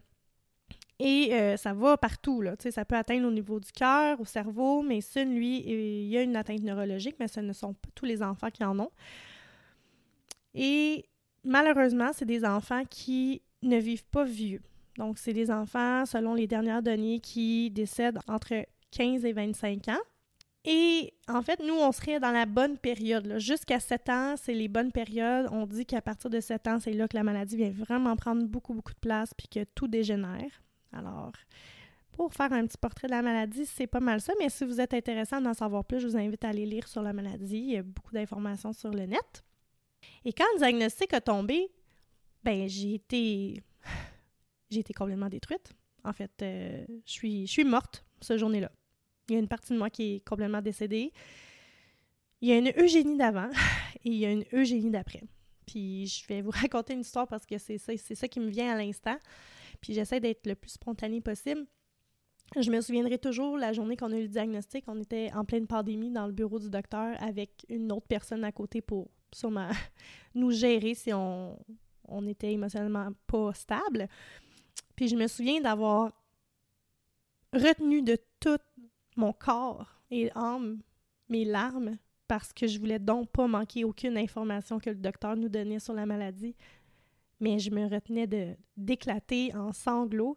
Et 1.00 1.34
euh, 1.34 1.56
ça 1.56 1.74
va 1.74 1.96
partout, 1.96 2.40
là. 2.40 2.54
ça 2.58 2.84
peut 2.84 2.96
atteindre 2.96 3.26
au 3.26 3.30
niveau 3.30 3.58
du 3.58 3.70
cœur, 3.72 4.20
au 4.20 4.24
cerveau, 4.24 4.82
mais 4.82 5.00
ça, 5.00 5.24
lui, 5.24 5.60
il 5.66 6.06
y 6.06 6.16
a 6.16 6.22
une 6.22 6.36
atteinte 6.36 6.62
neurologique, 6.62 7.16
mais 7.18 7.26
ce 7.26 7.40
ne 7.40 7.52
sont 7.52 7.74
pas 7.74 7.88
tous 7.96 8.04
les 8.04 8.22
enfants 8.22 8.50
qui 8.50 8.62
en 8.64 8.78
ont. 8.78 8.92
Et 10.54 11.04
malheureusement, 11.42 12.10
c'est 12.12 12.24
des 12.24 12.44
enfants 12.44 12.84
qui 12.88 13.42
ne 13.62 13.76
vivent 13.76 14.06
pas 14.06 14.24
vieux. 14.24 14.62
Donc, 14.98 15.18
c'est 15.18 15.32
des 15.32 15.50
enfants, 15.50 16.06
selon 16.06 16.34
les 16.34 16.46
dernières 16.46 16.82
données, 16.82 17.20
qui 17.20 17.70
décèdent 17.70 18.20
entre 18.28 18.66
15 18.92 19.24
et 19.24 19.32
25 19.32 19.88
ans. 19.88 20.00
Et 20.64 21.12
en 21.28 21.42
fait, 21.42 21.60
nous, 21.60 21.74
on 21.74 21.92
serait 21.92 22.20
dans 22.20 22.30
la 22.30 22.46
bonne 22.46 22.78
période. 22.78 23.38
Jusqu'à 23.38 23.80
7 23.80 24.08
ans, 24.08 24.34
c'est 24.36 24.54
les 24.54 24.68
bonnes 24.68 24.92
périodes. 24.92 25.48
On 25.52 25.66
dit 25.66 25.84
qu'à 25.84 26.00
partir 26.00 26.30
de 26.30 26.40
7 26.40 26.68
ans, 26.68 26.78
c'est 26.80 26.92
là 26.92 27.06
que 27.06 27.16
la 27.16 27.22
maladie 27.22 27.56
vient 27.56 27.70
vraiment 27.70 28.16
prendre 28.16 28.44
beaucoup, 28.46 28.72
beaucoup 28.72 28.94
de 28.94 28.98
place 28.98 29.34
puis 29.34 29.46
que 29.46 29.64
tout 29.74 29.88
dégénère. 29.88 30.62
Alors, 30.92 31.32
pour 32.12 32.32
faire 32.32 32.52
un 32.52 32.66
petit 32.66 32.78
portrait 32.78 33.08
de 33.08 33.12
la 33.12 33.20
maladie, 33.20 33.66
c'est 33.66 33.86
pas 33.86 34.00
mal 34.00 34.22
ça. 34.22 34.32
Mais 34.38 34.48
si 34.48 34.64
vous 34.64 34.80
êtes 34.80 34.94
intéressé 34.94 35.38
d'en 35.38 35.52
savoir 35.52 35.84
plus, 35.84 36.00
je 36.00 36.06
vous 36.06 36.16
invite 36.16 36.44
à 36.44 36.48
aller 36.48 36.64
lire 36.64 36.88
sur 36.88 37.02
la 37.02 37.12
maladie. 37.12 37.58
Il 37.58 37.72
y 37.72 37.76
a 37.76 37.82
beaucoup 37.82 38.14
d'informations 38.14 38.72
sur 38.72 38.90
le 38.90 39.04
net. 39.04 39.44
Et 40.24 40.32
quand 40.32 40.44
le 40.54 40.60
diagnostic 40.60 41.12
a 41.12 41.20
tombé, 41.20 41.68
ben 42.42 42.68
j'ai 42.68 42.94
été 42.94 43.62
j'ai 44.74 44.80
été 44.80 44.92
complètement 44.92 45.28
détruite. 45.28 45.72
En 46.04 46.12
fait, 46.12 46.30
euh, 46.42 46.84
je, 47.06 47.46
suis, 47.46 47.64
morte 47.64 48.04
ce 48.20 48.36
journée-là. 48.36 48.70
Il 49.28 49.34
y 49.34 49.36
a 49.36 49.40
une 49.40 49.48
partie 49.48 49.72
de 49.72 49.78
moi 49.78 49.88
qui 49.88 50.16
est 50.16 50.28
complètement 50.28 50.60
décédée. 50.60 51.12
Il 52.42 52.48
y 52.48 52.52
a 52.52 52.58
une 52.58 52.72
Eugénie 52.76 53.16
d'avant 53.16 53.48
et 54.04 54.10
il 54.10 54.16
y 54.16 54.26
a 54.26 54.30
une 54.30 54.44
Eugénie 54.52 54.90
d'après. 54.90 55.22
Puis 55.66 56.06
je 56.06 56.26
vais 56.26 56.42
vous 56.42 56.50
raconter 56.54 56.92
une 56.92 57.00
histoire 57.00 57.26
parce 57.26 57.46
que 57.46 57.56
c'est 57.56 57.78
ça, 57.78 57.96
c'est 57.96 58.14
ça 58.14 58.28
qui 58.28 58.40
me 58.40 58.48
vient 58.48 58.74
à 58.74 58.76
l'instant. 58.76 59.16
Puis 59.80 59.94
j'essaie 59.94 60.20
d'être 60.20 60.46
le 60.46 60.54
plus 60.54 60.72
spontané 60.72 61.20
possible. 61.22 61.66
Je 62.60 62.70
me 62.70 62.80
souviendrai 62.82 63.18
toujours 63.18 63.56
la 63.56 63.72
journée 63.72 63.96
qu'on 63.96 64.12
a 64.12 64.16
eu 64.16 64.22
le 64.22 64.28
diagnostic. 64.28 64.84
On 64.86 65.00
était 65.00 65.30
en 65.34 65.44
pleine 65.44 65.66
pandémie 65.66 66.10
dans 66.10 66.26
le 66.26 66.32
bureau 66.32 66.58
du 66.58 66.68
docteur 66.68 67.16
avec 67.22 67.64
une 67.68 67.90
autre 67.90 68.06
personne 68.06 68.44
à 68.44 68.52
côté 68.52 68.82
pour 68.82 69.10
sûrement 69.32 69.70
nous 70.34 70.50
gérer 70.50 70.94
si 70.94 71.12
on, 71.12 71.58
on 72.08 72.26
était 72.26 72.52
émotionnellement 72.52 73.08
pas 73.26 73.52
stable. 73.54 74.08
Puis 74.96 75.08
je 75.08 75.16
me 75.16 75.26
souviens 75.26 75.60
d'avoir 75.60 76.12
retenu 77.52 78.02
de 78.02 78.18
tout 78.40 78.58
mon 79.16 79.32
corps 79.32 80.00
et 80.10 80.30
âme 80.34 80.80
mes 81.28 81.44
larmes 81.44 81.98
parce 82.26 82.52
que 82.52 82.66
je 82.66 82.78
voulais 82.78 82.98
donc 82.98 83.30
pas 83.30 83.46
manquer 83.46 83.84
aucune 83.84 84.16
information 84.16 84.78
que 84.78 84.90
le 84.90 84.96
docteur 84.96 85.36
nous 85.36 85.48
donnait 85.48 85.78
sur 85.78 85.94
la 85.94 86.06
maladie. 86.06 86.54
Mais 87.40 87.58
je 87.58 87.70
me 87.70 87.86
retenais 87.86 88.26
de 88.26 88.56
d'éclater 88.76 89.54
en 89.54 89.72
sanglots. 89.72 90.36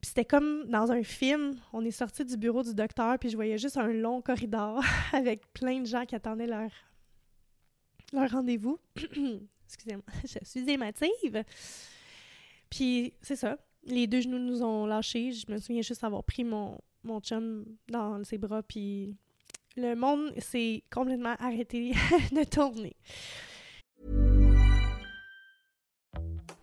Puis 0.00 0.08
c'était 0.08 0.24
comme 0.24 0.66
dans 0.68 0.92
un 0.92 1.02
film, 1.02 1.56
on 1.72 1.84
est 1.84 1.90
sorti 1.90 2.24
du 2.24 2.36
bureau 2.36 2.62
du 2.62 2.74
docteur, 2.74 3.18
puis 3.18 3.30
je 3.30 3.36
voyais 3.36 3.56
juste 3.56 3.78
un 3.78 3.88
long 3.88 4.20
corridor 4.20 4.82
avec 5.12 5.50
plein 5.54 5.80
de 5.80 5.86
gens 5.86 6.04
qui 6.04 6.14
attendaient 6.14 6.46
leur, 6.46 6.70
leur 8.12 8.30
rendez-vous. 8.30 8.78
Excusez-moi, 9.66 10.04
je 10.24 10.44
suis 10.44 10.70
émotive. 10.70 11.44
Puis 12.74 13.12
c'est 13.22 13.36
ça. 13.36 13.56
Les 13.84 14.08
deux 14.08 14.20
genoux 14.20 14.38
nous 14.38 14.62
ont 14.62 14.84
lâchés. 14.84 15.32
Je 15.32 15.50
me 15.52 15.58
souviens 15.58 15.82
juste 15.82 16.02
avoir 16.02 16.24
pris 16.24 16.42
mon, 16.42 16.78
mon 17.04 17.20
chum 17.20 17.64
dans 17.88 18.24
ses 18.24 18.36
bras, 18.36 18.62
puis 18.64 19.14
le 19.76 19.94
monde 19.94 20.32
s'est 20.38 20.82
complètement 20.92 21.36
arrêté 21.38 21.92
de 22.32 22.42
tourner. 22.42 22.96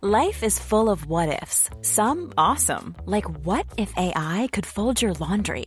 Life 0.02 0.42
is 0.42 0.58
full 0.58 0.90
of 0.90 1.06
what 1.06 1.28
ifs. 1.28 1.70
Some 1.80 2.32
awesome, 2.36 2.94
like 3.06 3.26
what 3.46 3.64
if 3.78 3.96
AI 3.96 4.48
could 4.52 4.66
fold 4.66 5.00
your 5.00 5.14
laundry? 5.14 5.66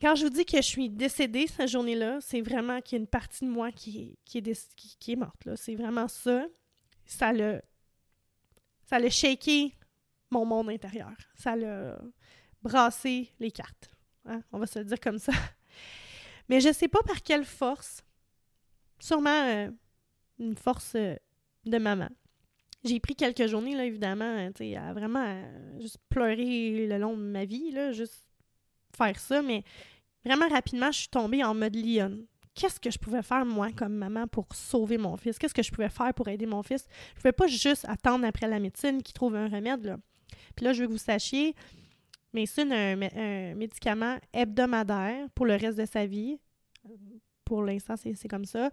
Quand 0.00 0.14
je 0.14 0.24
vous 0.24 0.30
dis 0.30 0.46
que 0.46 0.56
je 0.56 0.66
suis 0.66 0.88
décédée 0.88 1.46
cette 1.46 1.68
journée-là, 1.68 2.18
c'est 2.20 2.40
vraiment 2.40 2.80
qu'il 2.80 2.96
y 2.96 3.00
a 3.00 3.02
une 3.02 3.06
partie 3.06 3.44
de 3.44 3.50
moi 3.50 3.70
qui, 3.70 4.16
est, 4.34 5.16
morte. 5.16 5.48
C'est 5.56 5.74
vraiment 5.74 6.08
ça. 6.08 6.46
Ça 7.04 7.32
l'a 7.32 7.60
ça 8.90 8.98
l'a 8.98 9.10
shaké 9.10 9.76
mon 10.30 10.44
monde 10.44 10.70
intérieur. 10.70 11.12
Ça 11.36 11.54
l'a 11.54 11.96
brassé 12.62 13.30
les 13.38 13.50
cartes. 13.50 13.90
Hein? 14.24 14.42
On 14.52 14.58
va 14.58 14.66
se 14.66 14.80
dire 14.80 14.98
comme 14.98 15.18
ça. 15.18 15.32
Mais 16.48 16.60
je 16.60 16.72
sais 16.72 16.88
pas 16.88 17.02
par 17.02 17.22
quelle 17.22 17.44
force. 17.44 18.02
Sûrement 18.98 19.44
euh, 19.46 19.70
une 20.40 20.56
force 20.56 20.94
euh, 20.96 21.14
de 21.64 21.78
maman. 21.78 22.08
J'ai 22.82 22.98
pris 22.98 23.14
quelques 23.14 23.46
journées, 23.46 23.76
là, 23.76 23.84
évidemment, 23.84 24.24
hein, 24.24 24.50
à 24.76 24.92
vraiment 24.92 25.24
euh, 25.24 25.80
juste 25.80 25.98
pleurer 26.08 26.88
le 26.88 26.98
long 26.98 27.16
de 27.16 27.22
ma 27.22 27.44
vie, 27.44 27.70
là, 27.70 27.92
juste 27.92 28.26
faire 28.96 29.18
ça, 29.20 29.42
mais 29.42 29.62
vraiment 30.24 30.48
rapidement, 30.48 30.90
je 30.90 31.00
suis 31.00 31.08
tombée 31.08 31.42
en 31.44 31.54
mode 31.54 31.76
lionne. 31.76 32.26
Qu'est-ce 32.54 32.80
que 32.80 32.90
je 32.90 32.98
pouvais 32.98 33.22
faire, 33.22 33.46
moi, 33.46 33.70
comme 33.72 33.94
maman, 33.94 34.26
pour 34.26 34.46
sauver 34.54 34.98
mon 34.98 35.16
fils? 35.16 35.38
Qu'est-ce 35.38 35.54
que 35.54 35.62
je 35.62 35.70
pouvais 35.70 35.88
faire 35.88 36.12
pour 36.14 36.28
aider 36.28 36.46
mon 36.46 36.62
fils? 36.62 36.86
Je 36.88 37.12
ne 37.12 37.16
pouvais 37.16 37.32
pas 37.32 37.46
juste 37.46 37.84
attendre 37.88 38.26
après 38.26 38.48
la 38.48 38.58
médecine 38.58 39.02
qu'il 39.02 39.14
trouve 39.14 39.36
un 39.36 39.48
remède, 39.48 39.84
là. 39.84 39.96
Puis 40.56 40.64
là, 40.64 40.72
je 40.72 40.82
veux 40.82 40.88
que 40.88 40.92
vous 40.92 40.98
sachiez, 40.98 41.54
mais 42.32 42.46
c'est 42.46 42.70
un, 42.70 43.54
médicament 43.54 44.18
hebdomadaire 44.32 45.28
pour 45.34 45.46
le 45.46 45.54
reste 45.54 45.78
de 45.78 45.86
sa 45.86 46.06
vie. 46.06 46.38
Pour 47.44 47.62
l'instant, 47.62 47.94
c'est 47.96 48.28
comme 48.28 48.44
ça. 48.44 48.70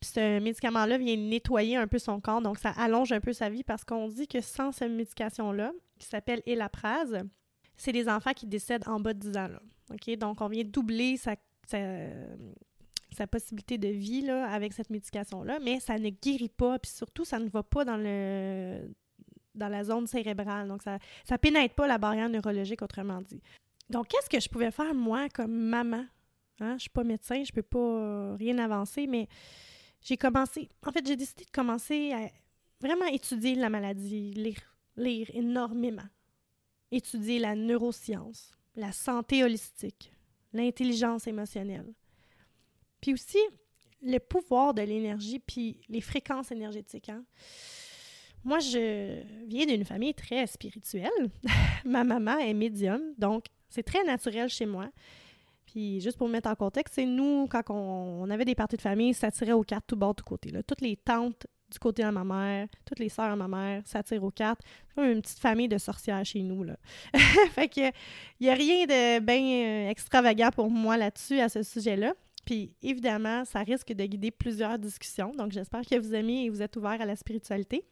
Puis 0.00 0.12
ce 0.14 0.40
médicament-là 0.40 0.96
vient 0.98 1.16
nettoyer 1.16 1.76
un 1.76 1.86
peu 1.86 1.98
son 1.98 2.20
corps, 2.20 2.40
donc 2.40 2.58
ça 2.58 2.70
allonge 2.70 3.12
un 3.12 3.20
peu 3.20 3.34
sa 3.34 3.50
vie 3.50 3.62
parce 3.62 3.84
qu'on 3.84 4.08
dit 4.08 4.26
que 4.26 4.40
sans 4.40 4.72
cette 4.72 4.92
médication-là, 4.92 5.72
qui 5.98 6.06
s'appelle 6.06 6.42
Elaprase, 6.46 7.22
c'est 7.76 7.92
des 7.92 8.08
enfants 8.08 8.32
qui 8.32 8.46
décèdent 8.46 8.88
en 8.88 8.98
bas 8.98 9.12
de 9.12 9.18
10 9.18 9.36
ans. 9.36 9.48
OK? 9.92 10.16
Donc, 10.16 10.40
on 10.40 10.48
vient 10.48 10.64
doubler 10.64 11.16
sa, 11.16 11.36
sa, 11.66 13.26
possibilité 13.26 13.78
de 13.78 13.88
vie 13.88 14.22
là, 14.22 14.46
avec 14.50 14.72
cette 14.72 14.90
médication-là, 14.90 15.58
mais 15.60 15.80
ça 15.80 15.98
ne 15.98 16.10
guérit 16.10 16.48
pas, 16.48 16.78
puis 16.78 16.90
surtout, 16.90 17.24
ça 17.24 17.38
ne 17.38 17.48
va 17.48 17.62
pas 17.62 17.84
dans 17.84 17.96
le 17.96 18.92
dans 19.54 19.68
la 19.68 19.84
zone 19.84 20.06
cérébrale. 20.06 20.68
Donc, 20.68 20.82
ça 20.82 20.98
ne 21.30 21.36
pénètre 21.36 21.74
pas 21.74 21.86
la 21.86 21.98
barrière 21.98 22.28
neurologique, 22.28 22.82
autrement 22.82 23.20
dit. 23.20 23.42
Donc, 23.88 24.08
qu'est-ce 24.08 24.30
que 24.30 24.40
je 24.40 24.48
pouvais 24.48 24.70
faire, 24.70 24.94
moi, 24.94 25.28
comme 25.28 25.52
maman? 25.52 26.04
Hein? 26.60 26.70
Je 26.70 26.74
ne 26.74 26.78
suis 26.78 26.90
pas 26.90 27.04
médecin, 27.04 27.42
je 27.42 27.50
ne 27.50 27.54
peux 27.54 27.62
pas 27.62 28.36
rien 28.36 28.58
avancer, 28.58 29.06
mais 29.06 29.28
j'ai 30.00 30.16
commencé... 30.16 30.68
En 30.86 30.92
fait, 30.92 31.06
j'ai 31.06 31.16
décidé 31.16 31.44
de 31.44 31.50
commencer 31.50 32.12
à 32.12 32.28
vraiment 32.80 33.06
étudier 33.06 33.54
la 33.56 33.70
maladie, 33.70 34.32
lire, 34.32 34.60
lire 34.96 35.28
énormément. 35.34 36.08
Étudier 36.92 37.38
la 37.38 37.54
neuroscience, 37.54 38.52
la 38.80 38.92
santé 38.92 39.44
holistique, 39.44 40.12
l'intelligence 40.52 41.26
émotionnelle. 41.26 41.92
Puis 43.00 43.12
aussi, 43.12 43.38
le 44.02 44.18
pouvoir 44.18 44.74
de 44.74 44.82
l'énergie, 44.82 45.38
puis 45.38 45.80
les 45.88 46.00
fréquences 46.00 46.50
énergétiques. 46.50 47.10
Hein? 47.10 47.24
Moi, 48.42 48.58
je 48.58 49.22
viens 49.46 49.66
d'une 49.66 49.84
famille 49.84 50.14
très 50.14 50.46
spirituelle. 50.46 51.30
Ma 51.84 52.04
maman 52.04 52.38
est 52.38 52.54
médium, 52.54 53.00
donc 53.18 53.44
c'est 53.68 53.82
très 53.82 54.02
naturel 54.04 54.48
chez 54.48 54.66
moi. 54.66 54.90
Puis 55.66 56.00
juste 56.00 56.18
pour 56.18 56.26
me 56.26 56.32
mettre 56.32 56.48
en 56.48 56.56
contexte, 56.56 56.94
c'est 56.94 57.06
nous, 57.06 57.46
quand 57.48 57.62
on, 57.68 58.28
avait 58.30 58.44
des 58.44 58.54
parties 58.56 58.76
de 58.76 58.82
famille, 58.82 59.14
ça 59.14 59.30
tirait 59.30 59.52
aux 59.52 59.62
cartes 59.62 59.86
tout 59.86 59.96
bord, 59.96 60.14
tout 60.14 60.24
côté. 60.24 60.50
Là. 60.50 60.62
Toutes 60.62 60.80
les 60.80 60.96
tantes 60.96 61.46
du 61.70 61.78
côté 61.78 62.02
de 62.02 62.10
ma 62.10 62.24
mère, 62.24 62.68
toutes 62.84 62.98
les 62.98 63.08
sœurs 63.08 63.30
de 63.30 63.38
ma 63.38 63.48
mère, 63.48 63.82
ça 63.84 64.02
tire 64.02 64.22
aux 64.22 64.30
cartes. 64.30 64.60
C'est 64.94 65.12
une 65.12 65.22
petite 65.22 65.38
famille 65.38 65.68
de 65.68 65.78
sorcières 65.78 66.24
chez 66.24 66.42
nous. 66.42 66.64
Là. 66.64 66.76
fait 67.52 67.68
que 67.68 67.80
il 68.40 68.42
n'y 68.42 68.50
a 68.50 68.54
rien 68.54 68.86
de 68.86 69.20
bien 69.20 69.40
euh, 69.40 69.90
extravagant 69.90 70.50
pour 70.50 70.70
moi 70.70 70.96
là-dessus, 70.96 71.40
à 71.40 71.48
ce 71.48 71.62
sujet-là. 71.62 72.14
Puis 72.44 72.72
évidemment, 72.82 73.44
ça 73.44 73.60
risque 73.60 73.92
de 73.92 74.04
guider 74.04 74.30
plusieurs 74.30 74.78
discussions. 74.78 75.32
Donc 75.32 75.52
j'espère 75.52 75.82
que 75.82 75.98
vous 75.98 76.14
aimez 76.14 76.44
et 76.44 76.50
vous 76.50 76.62
êtes 76.62 76.76
ouverts 76.76 77.00
à 77.00 77.06
la 77.06 77.16
spiritualité. 77.16 77.84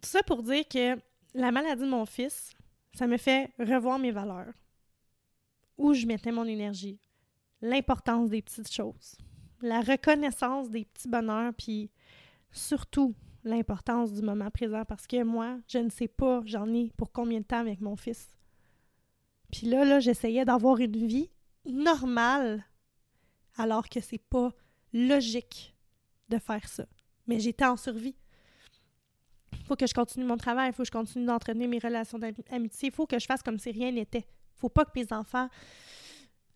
Tout 0.00 0.08
ça 0.08 0.22
pour 0.22 0.42
dire 0.42 0.66
que 0.68 0.96
la 1.34 1.50
maladie 1.50 1.82
de 1.82 1.88
mon 1.88 2.06
fils, 2.06 2.52
ça 2.94 3.06
me 3.06 3.16
fait 3.16 3.50
revoir 3.58 3.98
mes 3.98 4.12
valeurs, 4.12 4.52
où 5.76 5.92
je 5.92 6.06
mettais 6.06 6.32
mon 6.32 6.44
énergie, 6.44 6.98
l'importance 7.60 8.30
des 8.30 8.42
petites 8.42 8.72
choses, 8.72 9.16
la 9.60 9.80
reconnaissance 9.80 10.70
des 10.70 10.84
petits 10.84 11.08
bonheurs, 11.08 11.52
puis 11.54 11.90
surtout 12.50 13.14
l'importance 13.44 14.12
du 14.12 14.22
moment 14.22 14.50
présent 14.50 14.84
parce 14.84 15.06
que 15.06 15.22
moi, 15.22 15.58
je 15.68 15.78
ne 15.78 15.90
sais 15.90 16.08
pas, 16.08 16.42
j'en 16.44 16.72
ai 16.72 16.92
pour 16.96 17.12
combien 17.12 17.40
de 17.40 17.44
temps 17.44 17.60
avec 17.60 17.80
mon 17.80 17.96
fils. 17.96 18.28
Puis 19.50 19.66
là, 19.66 19.84
là, 19.84 20.00
j'essayais 20.00 20.44
d'avoir 20.44 20.78
une 20.78 21.06
vie 21.06 21.30
normale 21.64 22.64
alors 23.56 23.88
que 23.88 24.00
c'est 24.00 24.18
pas 24.18 24.52
logique 24.92 25.74
de 26.28 26.38
faire 26.38 26.68
ça. 26.68 26.86
Mais 27.26 27.40
j'étais 27.40 27.64
en 27.64 27.76
survie. 27.76 28.16
Faut 29.66 29.76
que 29.76 29.86
je 29.86 29.94
continue 29.94 30.24
mon 30.24 30.36
travail, 30.36 30.70
il 30.70 30.72
faut 30.72 30.82
que 30.82 30.86
je 30.86 30.92
continue 30.92 31.26
d'entretenir 31.26 31.68
mes 31.68 31.78
relations 31.78 32.18
d'amitié, 32.18 32.90
faut 32.90 33.06
que 33.06 33.18
je 33.18 33.26
fasse 33.26 33.42
comme 33.42 33.58
si 33.58 33.70
rien 33.70 33.92
n'était. 33.92 34.26
Faut 34.54 34.68
pas 34.68 34.84
que 34.84 34.98
mes 34.98 35.12
enfants 35.12 35.48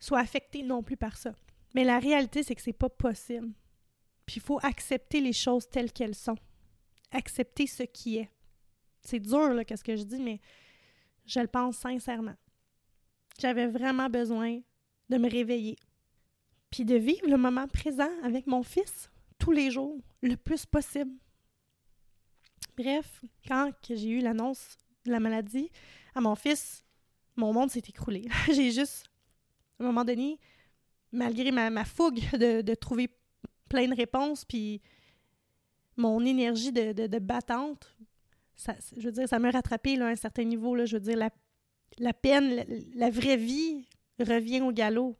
soient 0.00 0.20
affectés 0.20 0.62
non 0.62 0.82
plus 0.82 0.96
par 0.96 1.16
ça. 1.16 1.32
Mais 1.74 1.84
la 1.84 1.98
réalité, 1.98 2.42
c'est 2.42 2.54
que 2.54 2.62
c'est 2.62 2.72
pas 2.72 2.88
possible. 2.88 3.52
Il 4.36 4.42
faut 4.42 4.58
accepter 4.62 5.20
les 5.20 5.32
choses 5.32 5.68
telles 5.68 5.92
qu'elles 5.92 6.14
sont. 6.14 6.36
Accepter 7.10 7.66
ce 7.66 7.82
qui 7.82 8.18
est. 8.18 8.30
C'est 9.02 9.20
dur, 9.20 9.52
là, 9.54 9.64
qu'est-ce 9.64 9.84
que 9.84 9.96
je 9.96 10.04
dis, 10.04 10.20
mais 10.20 10.40
je 11.26 11.40
le 11.40 11.48
pense 11.48 11.76
sincèrement. 11.76 12.36
J'avais 13.38 13.66
vraiment 13.66 14.08
besoin 14.08 14.60
de 15.08 15.18
me 15.18 15.28
réveiller. 15.28 15.76
Puis 16.70 16.84
de 16.84 16.94
vivre 16.94 17.28
le 17.28 17.36
moment 17.36 17.68
présent 17.68 18.10
avec 18.22 18.46
mon 18.46 18.62
fils 18.62 19.10
tous 19.38 19.52
les 19.52 19.70
jours, 19.70 20.00
le 20.22 20.36
plus 20.36 20.64
possible. 20.64 21.12
Bref, 22.76 23.22
quand 23.46 23.72
j'ai 23.90 24.08
eu 24.08 24.20
l'annonce 24.20 24.78
de 25.04 25.10
la 25.10 25.20
maladie 25.20 25.68
à 26.14 26.20
mon 26.20 26.34
fils, 26.34 26.84
mon 27.36 27.52
monde 27.52 27.70
s'est 27.70 27.82
écroulé. 27.88 28.28
j'ai 28.46 28.70
juste, 28.70 29.06
à 29.78 29.82
un 29.82 29.86
moment 29.86 30.04
donné, 30.04 30.38
malgré 31.10 31.50
ma, 31.50 31.84
fougue 31.84 32.20
de, 32.38 32.74
trouver 32.74 33.08
plein 33.72 33.88
de 33.88 33.96
réponses, 33.96 34.44
puis 34.44 34.82
mon 35.96 36.22
énergie 36.26 36.72
de, 36.72 37.18
battante, 37.18 37.96
ça, 38.54 38.76
je 38.94 39.06
veux 39.06 39.12
dire, 39.12 39.26
ça 39.26 39.38
m'a 39.38 39.50
rattrapé 39.50 39.98
à 39.98 40.06
un 40.06 40.14
certain 40.14 40.44
niveau. 40.44 40.76
Je 40.84 40.96
veux 40.96 41.00
dire, 41.00 41.16
la, 41.16 41.30
la 41.98 42.12
peine, 42.12 42.66
la, 42.94 43.08
vraie 43.08 43.38
vie 43.38 43.88
revient 44.20 44.60
au 44.60 44.72
galop. 44.72 45.16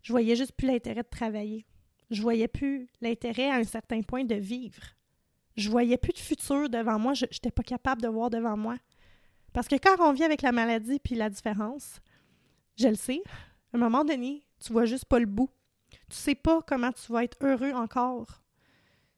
Je 0.00 0.10
voyais 0.12 0.36
juste 0.36 0.52
plus 0.52 0.68
l'intérêt 0.68 1.02
de 1.02 1.08
travailler. 1.08 1.66
Je 2.10 2.22
voyais 2.22 2.48
plus 2.48 2.88
l'intérêt 3.02 3.50
à 3.50 3.56
un 3.56 3.64
certain 3.64 4.00
point 4.00 4.24
de 4.24 4.36
vivre. 4.36 4.82
Je 5.56 5.68
voyais 5.68 5.98
plus 5.98 6.14
de 6.14 6.18
futur 6.18 6.70
devant 6.70 6.98
moi. 6.98 7.12
Je 7.12 7.26
n'étais 7.26 7.50
pas 7.50 7.62
capable 7.62 8.00
de 8.00 8.08
voir 8.08 8.30
devant 8.30 8.56
moi. 8.56 8.78
Parce 9.52 9.68
que 9.68 9.76
quand 9.76 9.96
on 10.00 10.14
vit 10.14 10.24
avec 10.24 10.40
la 10.40 10.52
maladie 10.52 10.98
puis 10.98 11.14
la 11.14 11.28
différence, 11.28 12.00
je 12.78 12.88
le 12.88 12.94
sais, 12.94 13.20
à 13.74 13.76
un 13.76 13.80
moment 13.80 14.02
donné, 14.02 14.46
tu 14.60 14.72
vois 14.72 14.86
juste 14.86 15.04
pas 15.04 15.18
le 15.18 15.26
bout. 15.26 15.50
Tu 16.08 16.16
sais 16.16 16.34
pas 16.34 16.62
comment 16.62 16.92
tu 16.92 17.12
vas 17.12 17.24
être 17.24 17.36
heureux 17.40 17.72
encore. 17.72 18.42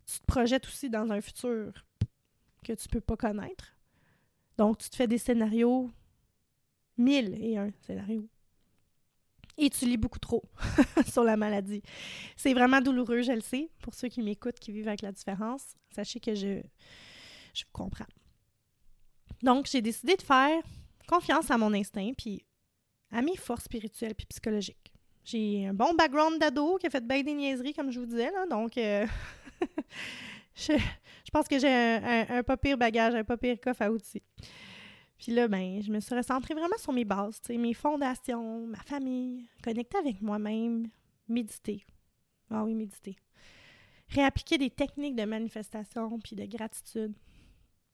Tu 0.06 0.20
te 0.20 0.26
projettes 0.26 0.66
aussi 0.66 0.90
dans 0.90 1.10
un 1.10 1.20
futur 1.20 1.72
que 2.64 2.72
tu 2.72 2.88
peux 2.88 3.00
pas 3.00 3.16
connaître. 3.16 3.76
Donc, 4.58 4.78
tu 4.78 4.90
te 4.90 4.96
fais 4.96 5.06
des 5.06 5.18
scénarios, 5.18 5.90
mille 6.96 7.36
et 7.40 7.56
un 7.56 7.70
scénarios. 7.86 8.28
Et 9.58 9.70
tu 9.70 9.84
lis 9.84 9.96
beaucoup 9.96 10.18
trop 10.18 10.42
sur 11.10 11.24
la 11.24 11.36
maladie. 11.36 11.82
C'est 12.36 12.54
vraiment 12.54 12.80
douloureux, 12.80 13.22
je 13.22 13.32
le 13.32 13.40
sais. 13.40 13.70
Pour 13.80 13.94
ceux 13.94 14.08
qui 14.08 14.22
m'écoutent, 14.22 14.58
qui 14.58 14.72
vivent 14.72 14.88
avec 14.88 15.02
la 15.02 15.12
différence, 15.12 15.76
sachez 15.90 16.20
que 16.20 16.34
je, 16.34 16.62
je 17.54 17.64
vous 17.64 17.72
comprends. 17.72 18.06
Donc, 19.42 19.66
j'ai 19.66 19.82
décidé 19.82 20.16
de 20.16 20.22
faire 20.22 20.62
confiance 21.06 21.50
à 21.50 21.58
mon 21.58 21.74
instinct, 21.74 22.12
puis 22.16 22.44
à 23.10 23.20
mes 23.20 23.36
forces 23.36 23.64
spirituelles 23.64 24.14
puis 24.14 24.26
psychologiques. 24.26 24.81
J'ai 25.24 25.66
un 25.66 25.74
bon 25.74 25.94
background 25.94 26.38
d'ado 26.40 26.78
qui 26.78 26.86
a 26.86 26.90
fait 26.90 27.06
bien 27.06 27.22
des 27.22 27.34
niaiseries, 27.34 27.74
comme 27.74 27.90
je 27.90 28.00
vous 28.00 28.06
disais, 28.06 28.30
là, 28.30 28.44
donc 28.46 28.76
euh, 28.76 29.06
je, 30.54 30.72
pense 31.32 31.46
que 31.46 31.58
j'ai 31.58 31.68
un, 31.68 32.26
un, 32.28 32.42
pas 32.42 32.56
pire 32.56 32.76
bagage, 32.76 33.14
un 33.14 33.24
pas 33.24 33.36
pire 33.36 33.56
coffre 33.60 33.82
à 33.82 33.90
outils. 33.90 34.22
Puis 35.22 35.30
là, 35.30 35.46
ben, 35.46 35.80
je 35.80 35.92
me 35.92 36.00
suis 36.00 36.16
recentrée 36.16 36.54
vraiment 36.54 36.76
sur 36.78 36.92
mes 36.92 37.04
bases, 37.04 37.40
mes 37.48 37.74
fondations, 37.74 38.66
ma 38.66 38.78
famille, 38.78 39.46
connecter 39.62 39.98
avec 39.98 40.20
moi-même, 40.20 40.88
méditer. 41.28 41.84
Ah 42.50 42.64
oui, 42.64 42.74
méditer. 42.74 43.16
Réappliquer 44.08 44.58
des 44.58 44.70
techniques 44.70 45.14
de 45.14 45.24
manifestation 45.24 46.18
puis 46.18 46.34
de 46.34 46.44
gratitude. 46.44 47.14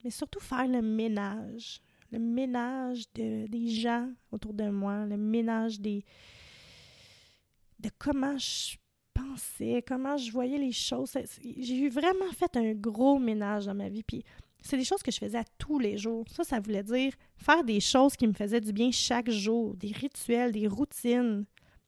Mais 0.02 0.10
surtout 0.10 0.40
faire 0.40 0.66
le 0.66 0.80
ménage. 0.80 1.82
Le 2.10 2.18
ménage 2.18 3.04
de, 3.12 3.46
des 3.46 3.68
gens 3.68 4.08
autour 4.32 4.54
de 4.54 4.70
moi, 4.70 5.04
le 5.04 5.18
ménage 5.18 5.80
des. 5.80 6.06
De 7.78 7.90
comment 7.98 8.36
je 8.38 8.76
pensais, 9.14 9.84
comment 9.86 10.16
je 10.16 10.30
voyais 10.30 10.58
les 10.58 10.72
choses. 10.72 11.12
J'ai 11.42 11.78
eu 11.78 11.88
vraiment 11.88 12.30
fait 12.32 12.56
un 12.56 12.72
gros 12.72 13.18
ménage 13.18 13.66
dans 13.66 13.74
ma 13.74 13.88
vie. 13.88 14.02
Puis 14.02 14.24
c'est 14.60 14.76
des 14.76 14.84
choses 14.84 15.02
que 15.02 15.10
je 15.10 15.18
faisais 15.18 15.38
à 15.38 15.44
tous 15.58 15.78
les 15.78 15.96
jours. 15.96 16.24
Ça, 16.30 16.44
ça 16.44 16.60
voulait 16.60 16.82
dire 16.82 17.12
faire 17.36 17.64
des 17.64 17.80
choses 17.80 18.16
qui 18.16 18.26
me 18.26 18.32
faisaient 18.32 18.60
du 18.60 18.72
bien 18.72 18.90
chaque 18.90 19.30
jour, 19.30 19.76
des 19.76 19.92
rituels, 19.92 20.52
des 20.52 20.66
routines, 20.66 21.44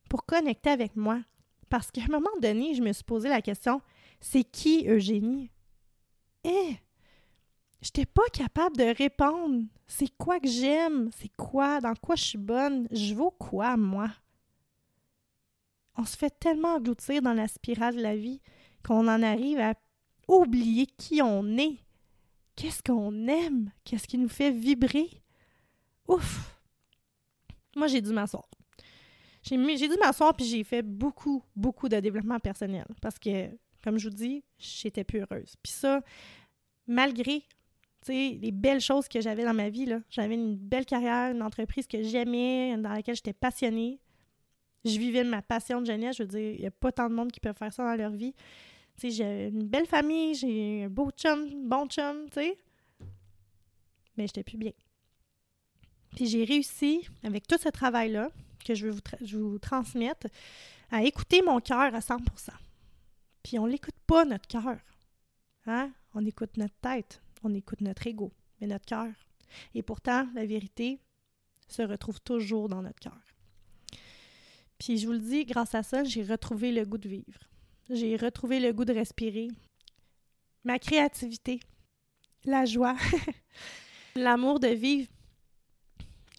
pour 0.08 0.24
connecter 0.24 0.70
avec 0.70 0.96
moi. 0.96 1.20
Parce 1.68 1.90
qu'à 1.90 2.02
un 2.02 2.12
moment 2.12 2.30
donné, 2.40 2.74
je 2.74 2.82
me 2.82 2.92
suis 2.92 3.04
posé 3.04 3.28
la 3.28 3.42
question 3.42 3.80
c'est 4.20 4.44
qui 4.44 4.86
Eugénie? 4.86 5.50
Eh 6.44 6.76
Je 7.80 7.88
n'étais 7.88 8.06
pas 8.06 8.28
capable 8.32 8.76
de 8.76 8.94
répondre. 8.96 9.64
C'est 9.86 10.14
quoi 10.18 10.38
que 10.38 10.48
j'aime? 10.48 11.10
C'est 11.18 11.34
quoi? 11.36 11.80
Dans 11.80 11.94
quoi 11.94 12.16
je 12.16 12.24
suis 12.24 12.38
bonne? 12.38 12.86
Je 12.90 13.14
vaux 13.14 13.30
quoi, 13.30 13.76
moi? 13.76 14.10
On 15.96 16.04
se 16.04 16.16
fait 16.16 16.30
tellement 16.38 16.76
engloutir 16.76 17.22
dans 17.22 17.34
la 17.34 17.48
spirale 17.48 17.96
de 17.96 18.02
la 18.02 18.16
vie 18.16 18.40
qu'on 18.84 19.08
en 19.08 19.22
arrive 19.22 19.58
à 19.60 19.74
oublier 20.28 20.86
qui 20.86 21.20
on 21.22 21.56
est 21.58 21.78
qu'est-ce 22.56 22.82
qu'on 22.82 23.26
aime, 23.26 23.70
qu'est-ce 23.84 24.06
qui 24.06 24.18
nous 24.18 24.28
fait 24.28 24.50
vibrer. 24.50 25.08
Ouf! 26.08 26.58
Moi, 27.74 27.86
j'ai 27.86 28.00
dû 28.00 28.12
m'asseoir. 28.12 28.48
J'ai 29.42 29.56
dû 29.56 29.96
m'asseoir 29.98 30.36
puis 30.36 30.44
j'ai 30.44 30.64
fait 30.64 30.82
beaucoup, 30.82 31.42
beaucoup 31.56 31.88
de 31.88 31.98
développement 31.98 32.38
personnel 32.38 32.84
parce 33.00 33.18
que, 33.18 33.48
comme 33.82 33.98
je 33.98 34.08
vous 34.08 34.14
dis, 34.14 34.44
j'étais 34.58 35.04
plus 35.04 35.20
heureuse. 35.20 35.54
Puis 35.62 35.72
ça, 35.72 36.02
malgré 36.86 37.44
les 38.08 38.50
belles 38.52 38.80
choses 38.80 39.08
que 39.08 39.20
j'avais 39.20 39.44
dans 39.44 39.54
ma 39.54 39.70
vie, 39.70 39.90
j'avais 40.10 40.34
une 40.34 40.56
belle 40.56 40.84
carrière, 40.84 41.32
une 41.32 41.42
entreprise 41.42 41.86
que 41.86 42.02
j'aimais, 42.02 42.76
dans 42.76 42.90
laquelle 42.90 43.14
j'étais 43.14 43.32
passionnée. 43.32 44.00
Je 44.84 44.98
vivais 44.98 45.24
de 45.24 45.28
ma 45.28 45.42
passion 45.42 45.80
de 45.80 45.86
jeunesse. 45.86 46.16
Je 46.16 46.22
veux 46.22 46.28
dire, 46.28 46.54
il 46.54 46.60
n'y 46.60 46.66
a 46.66 46.70
pas 46.70 46.92
tant 46.92 47.08
de 47.08 47.14
monde 47.14 47.30
qui 47.30 47.40
peut 47.40 47.52
faire 47.52 47.72
ça 47.72 47.84
dans 47.84 47.96
leur 47.96 48.12
vie 48.12 48.34
j'ai 49.08 49.48
une 49.48 49.66
belle 49.66 49.86
famille, 49.86 50.34
j'ai 50.34 50.84
un 50.84 50.88
beau 50.90 51.10
chum, 51.12 51.66
bon 51.66 51.86
chum, 51.86 52.26
tu 52.26 52.34
sais. 52.34 52.58
Mais 54.16 54.26
j'étais 54.26 54.44
plus 54.44 54.58
bien. 54.58 54.72
Puis 56.14 56.26
j'ai 56.26 56.44
réussi, 56.44 57.08
avec 57.22 57.46
tout 57.46 57.56
ce 57.56 57.68
travail-là, 57.68 58.28
que 58.64 58.74
je 58.74 58.88
veux 58.88 59.00
vous 59.38 59.58
transmettre, 59.58 60.26
à 60.90 61.02
écouter 61.04 61.40
mon 61.40 61.60
cœur 61.60 61.94
à 61.94 62.00
100% 62.00 62.18
Puis 63.42 63.58
on 63.58 63.64
l'écoute 63.64 63.98
pas, 64.06 64.24
notre 64.24 64.48
cœur. 64.48 64.76
Hein? 65.66 65.92
On 66.14 66.26
écoute 66.26 66.56
notre 66.56 66.74
tête, 66.82 67.22
on 67.42 67.54
écoute 67.54 67.80
notre 67.80 68.06
ego, 68.06 68.32
mais 68.60 68.66
notre 68.66 68.84
cœur. 68.84 69.08
Et 69.74 69.82
pourtant, 69.82 70.28
la 70.34 70.44
vérité 70.44 71.00
se 71.68 71.82
retrouve 71.82 72.20
toujours 72.20 72.68
dans 72.68 72.82
notre 72.82 72.98
cœur. 72.98 73.20
Puis 74.80 74.96
je 74.96 75.06
vous 75.06 75.12
le 75.12 75.18
dis, 75.18 75.44
grâce 75.44 75.74
à 75.74 75.82
ça, 75.82 76.04
j'ai 76.04 76.24
retrouvé 76.24 76.72
le 76.72 76.86
goût 76.86 76.96
de 76.96 77.08
vivre. 77.08 77.40
J'ai 77.90 78.16
retrouvé 78.16 78.60
le 78.60 78.72
goût 78.72 78.86
de 78.86 78.94
respirer. 78.94 79.48
Ma 80.64 80.78
créativité, 80.78 81.60
la 82.46 82.64
joie, 82.64 82.96
l'amour 84.16 84.58
de 84.58 84.68
vivre. 84.68 85.08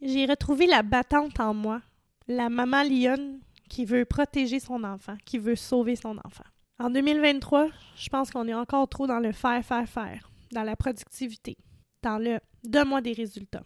J'ai 0.02 0.26
retrouvé 0.26 0.66
la 0.66 0.82
battante 0.82 1.40
en 1.40 1.54
moi, 1.54 1.84
la 2.28 2.50
maman 2.50 2.82
lionne 2.82 3.40
qui 3.70 3.86
veut 3.86 4.06
protéger 4.06 4.60
son 4.60 4.84
enfant, 4.84 5.18
qui 5.24 5.38
veut 5.38 5.56
sauver 5.56 5.96
son 5.96 6.18
enfant. 6.26 6.44
En 6.80 6.90
2023, 6.90 7.70
je 7.96 8.10
pense 8.10 8.32
qu'on 8.32 8.48
est 8.48 8.56
encore 8.56 8.90
trop 8.90 9.06
dans 9.06 9.20
le 9.20 9.34
faire, 9.34 9.64
faire, 9.64 9.88
faire, 9.88 10.32
dans 10.52 10.64
la 10.64 10.76
productivité, 10.76 11.58
dans 12.02 12.18
le 12.18 12.40
donne-moi 12.64 13.02
des 13.02 13.14
résultats, 13.14 13.66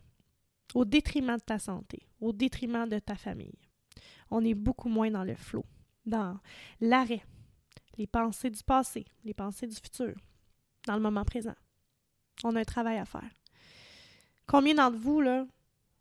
au 0.73 0.83
détriment 0.83 1.37
de 1.37 1.41
ta 1.41 1.59
santé, 1.59 1.99
au 2.19 2.33
détriment 2.33 2.89
de 2.89 2.99
ta 2.99 3.15
famille 3.15 3.55
on 4.31 4.43
est 4.43 4.53
beaucoup 4.53 4.89
moins 4.89 5.11
dans 5.11 5.23
le 5.23 5.35
flot, 5.35 5.65
dans 6.05 6.39
l'arrêt, 6.81 7.23
les 7.97 8.07
pensées 8.07 8.49
du 8.49 8.63
passé, 8.63 9.05
les 9.23 9.33
pensées 9.33 9.67
du 9.67 9.75
futur, 9.75 10.15
dans 10.87 10.95
le 10.95 11.01
moment 11.01 11.23
présent. 11.25 11.55
On 12.43 12.55
a 12.55 12.59
un 12.59 12.65
travail 12.65 12.97
à 12.97 13.05
faire. 13.05 13.29
Combien 14.47 14.75
d'entre 14.75 14.97
vous, 14.97 15.21
là, 15.21 15.45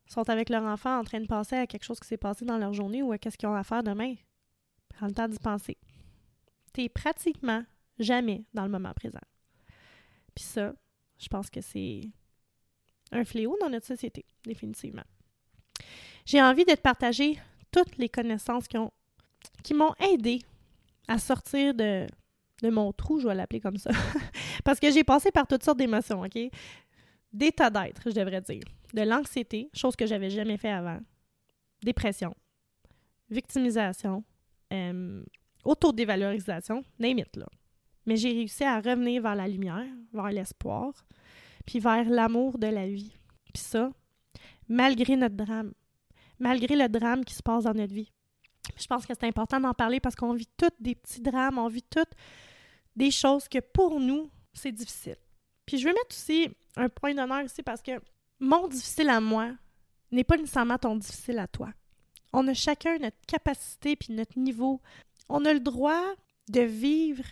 sont 0.07 0.29
avec 0.29 0.51
leur 0.51 0.64
enfant 0.64 0.99
en 0.99 1.05
train 1.05 1.21
de 1.21 1.27
penser 1.27 1.57
à 1.57 1.67
quelque 1.67 1.85
chose 1.85 2.01
qui 2.01 2.09
s'est 2.09 2.17
passé 2.17 2.45
dans 2.45 2.59
leur 2.59 2.75
journée 2.75 3.03
ou 3.03 3.12
à 3.12 3.19
qu'est-ce 3.19 3.38
qu'ils 3.38 3.49
ont 3.49 3.55
à 3.55 3.64
faire 3.64 3.83
demain? 3.83 4.14
Prends 4.90 5.07
le 5.07 5.14
temps 5.14 5.29
d'y 5.29 5.38
penser. 5.38 5.79
Tu 6.73 6.83
es 6.83 6.88
pratiquement 6.88 7.64
jamais 7.99 8.45
dans 8.53 8.64
le 8.64 8.71
moment 8.71 8.93
présent. 8.93 9.21
Puis 10.35 10.45
ça, 10.45 10.75
je 11.19 11.29
pense 11.29 11.49
que 11.49 11.61
c'est 11.61 12.03
un 13.12 13.25
fléau 13.25 13.57
dans 13.61 13.71
notre 13.71 13.87
société, 13.87 14.25
définitivement. 14.45 15.05
J'ai 16.27 16.43
envie 16.43 16.64
de 16.64 16.73
te 16.73 16.81
partager 16.81 17.38
toutes 17.75 17.97
les 17.97 18.09
connaissances 18.09 18.69
qui, 18.69 18.79
ont, 18.79 18.93
qui 19.65 19.75
m'ont 19.75 19.95
aidé 19.99 20.41
à 21.09 21.19
sortir 21.19 21.75
de, 21.75 22.07
de 22.63 22.71
mon 22.71 22.93
trou, 22.93 23.19
je 23.19 23.27
vais 23.27 23.35
l'appeler 23.35 23.61
comme 23.61 23.77
ça. 23.77 23.91
Parce 24.65 24.79
que 24.79 24.93
j'ai 24.93 25.03
passé 25.03 25.33
par 25.33 25.47
toutes 25.47 25.65
sortes 25.65 25.79
d'émotions, 25.79 26.23
OK? 26.23 26.39
D'état 27.33 27.71
d'être, 27.71 28.03
je 28.07 28.15
devrais 28.15 28.41
dire. 28.41 28.63
De 28.93 29.03
l'anxiété, 29.03 29.69
chose 29.75 29.97
que 29.97 30.07
j'avais 30.07 30.31
jamais 30.31 30.57
fait 30.57 30.71
avant. 30.71 31.01
Dépression. 31.83 32.33
Victimisation. 33.29 34.23
Euh, 34.73 35.25
autodévalorisation. 35.65 36.85
Name 37.01 37.19
it, 37.19 37.37
là. 37.37 37.47
Mais 38.07 38.17
j'ai 38.17 38.31
réussi 38.31 38.63
à 38.63 38.77
revenir 38.77 39.23
vers 39.23 39.35
la 39.35 39.49
lumière, 39.49 39.87
vers 40.13 40.31
l'espoir, 40.31 40.93
puis 41.67 41.81
vers 41.81 42.09
l'amour 42.09 42.59
de 42.59 42.67
la 42.69 42.87
vie. 42.87 43.17
Puis 43.53 43.63
ça, 43.63 43.91
malgré 44.69 45.17
notre 45.17 45.35
drame 45.35 45.73
malgré 46.38 46.77
le 46.77 46.88
drame 46.88 47.25
qui 47.25 47.35
se 47.35 47.42
passe 47.42 47.64
dans 47.64 47.75
notre 47.75 47.94
vie. 47.94 48.11
Je 48.77 48.87
pense 48.87 49.07
que 49.07 49.12
c'est 49.14 49.27
important 49.27 49.61
d'en 49.61 49.75
parler 49.75 50.01
parce 50.01 50.14
qu'on 50.14 50.33
vit 50.33 50.49
toutes 50.57 50.81
des 50.81 50.94
petits 50.94 51.20
drames, 51.20 51.59
on 51.59 51.68
vit 51.68 51.83
toutes 51.83 52.12
des 52.97 53.11
choses 53.11 53.49
que 53.49 53.59
pour 53.59 54.01
nous, 54.01 54.31
c'est 54.53 54.73
difficile. 54.73 55.16
Puis 55.66 55.79
je 55.79 55.87
veux 55.87 55.94
mettre 55.94 56.11
aussi 56.11 56.49
un 56.77 56.88
point 56.88 57.14
d'honneur 57.14 57.42
ici 57.42 57.62
parce 57.62 57.83
que 57.83 57.92
mon 58.40 58.68
difficile 58.68 59.09
à 59.09 59.20
moi 59.20 59.51
n'est 60.11 60.25
pas 60.25 60.37
nécessairement 60.37 60.79
ton 60.79 60.97
difficile 60.97 61.38
à 61.38 61.47
toi. 61.47 61.73
On 62.33 62.47
a 62.49 62.55
chacun 62.55 62.99
notre 62.99 63.20
capacité 63.27 63.97
puis 63.97 64.12
notre 64.12 64.38
niveau. 64.38 64.81
On 65.29 65.44
a 65.44 65.53
le 65.53 65.61
droit 65.61 66.03
de 66.49 66.61
vivre 66.61 67.25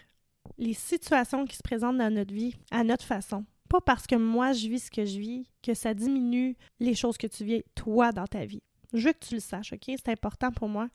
les 0.59 0.75
situations 0.75 1.45
qui 1.45 1.57
se 1.57 1.63
présentent 1.63 1.99
dans 1.99 2.13
notre 2.13 2.33
vie 2.33 2.55
à 2.71 2.85
notre 2.85 3.05
façon. 3.05 3.45
Pas 3.69 3.81
parce 3.81 4.07
que 4.07 4.17
moi 4.17 4.53
je 4.53 4.69
vis 4.69 4.85
ce 4.85 4.91
que 4.91 5.05
je 5.05 5.19
vis 5.19 5.47
que 5.63 5.75
ça 5.75 5.95
diminue 5.95 6.57
les 6.79 6.95
choses 6.95 7.17
que 7.17 7.27
tu 7.27 7.45
vis 7.45 7.63
toi 7.75 8.13
dans 8.13 8.27
ta 8.27 8.45
vie. 8.45 8.63
Je 8.93 9.07
veux 9.07 9.13
que 9.13 9.25
tu 9.27 9.35
le 9.35 9.41
saches, 9.41 9.73
OK? 9.73 9.85
C'est 9.87 10.09
important 10.09 10.53
pour 10.53 10.69
moi 10.69 10.89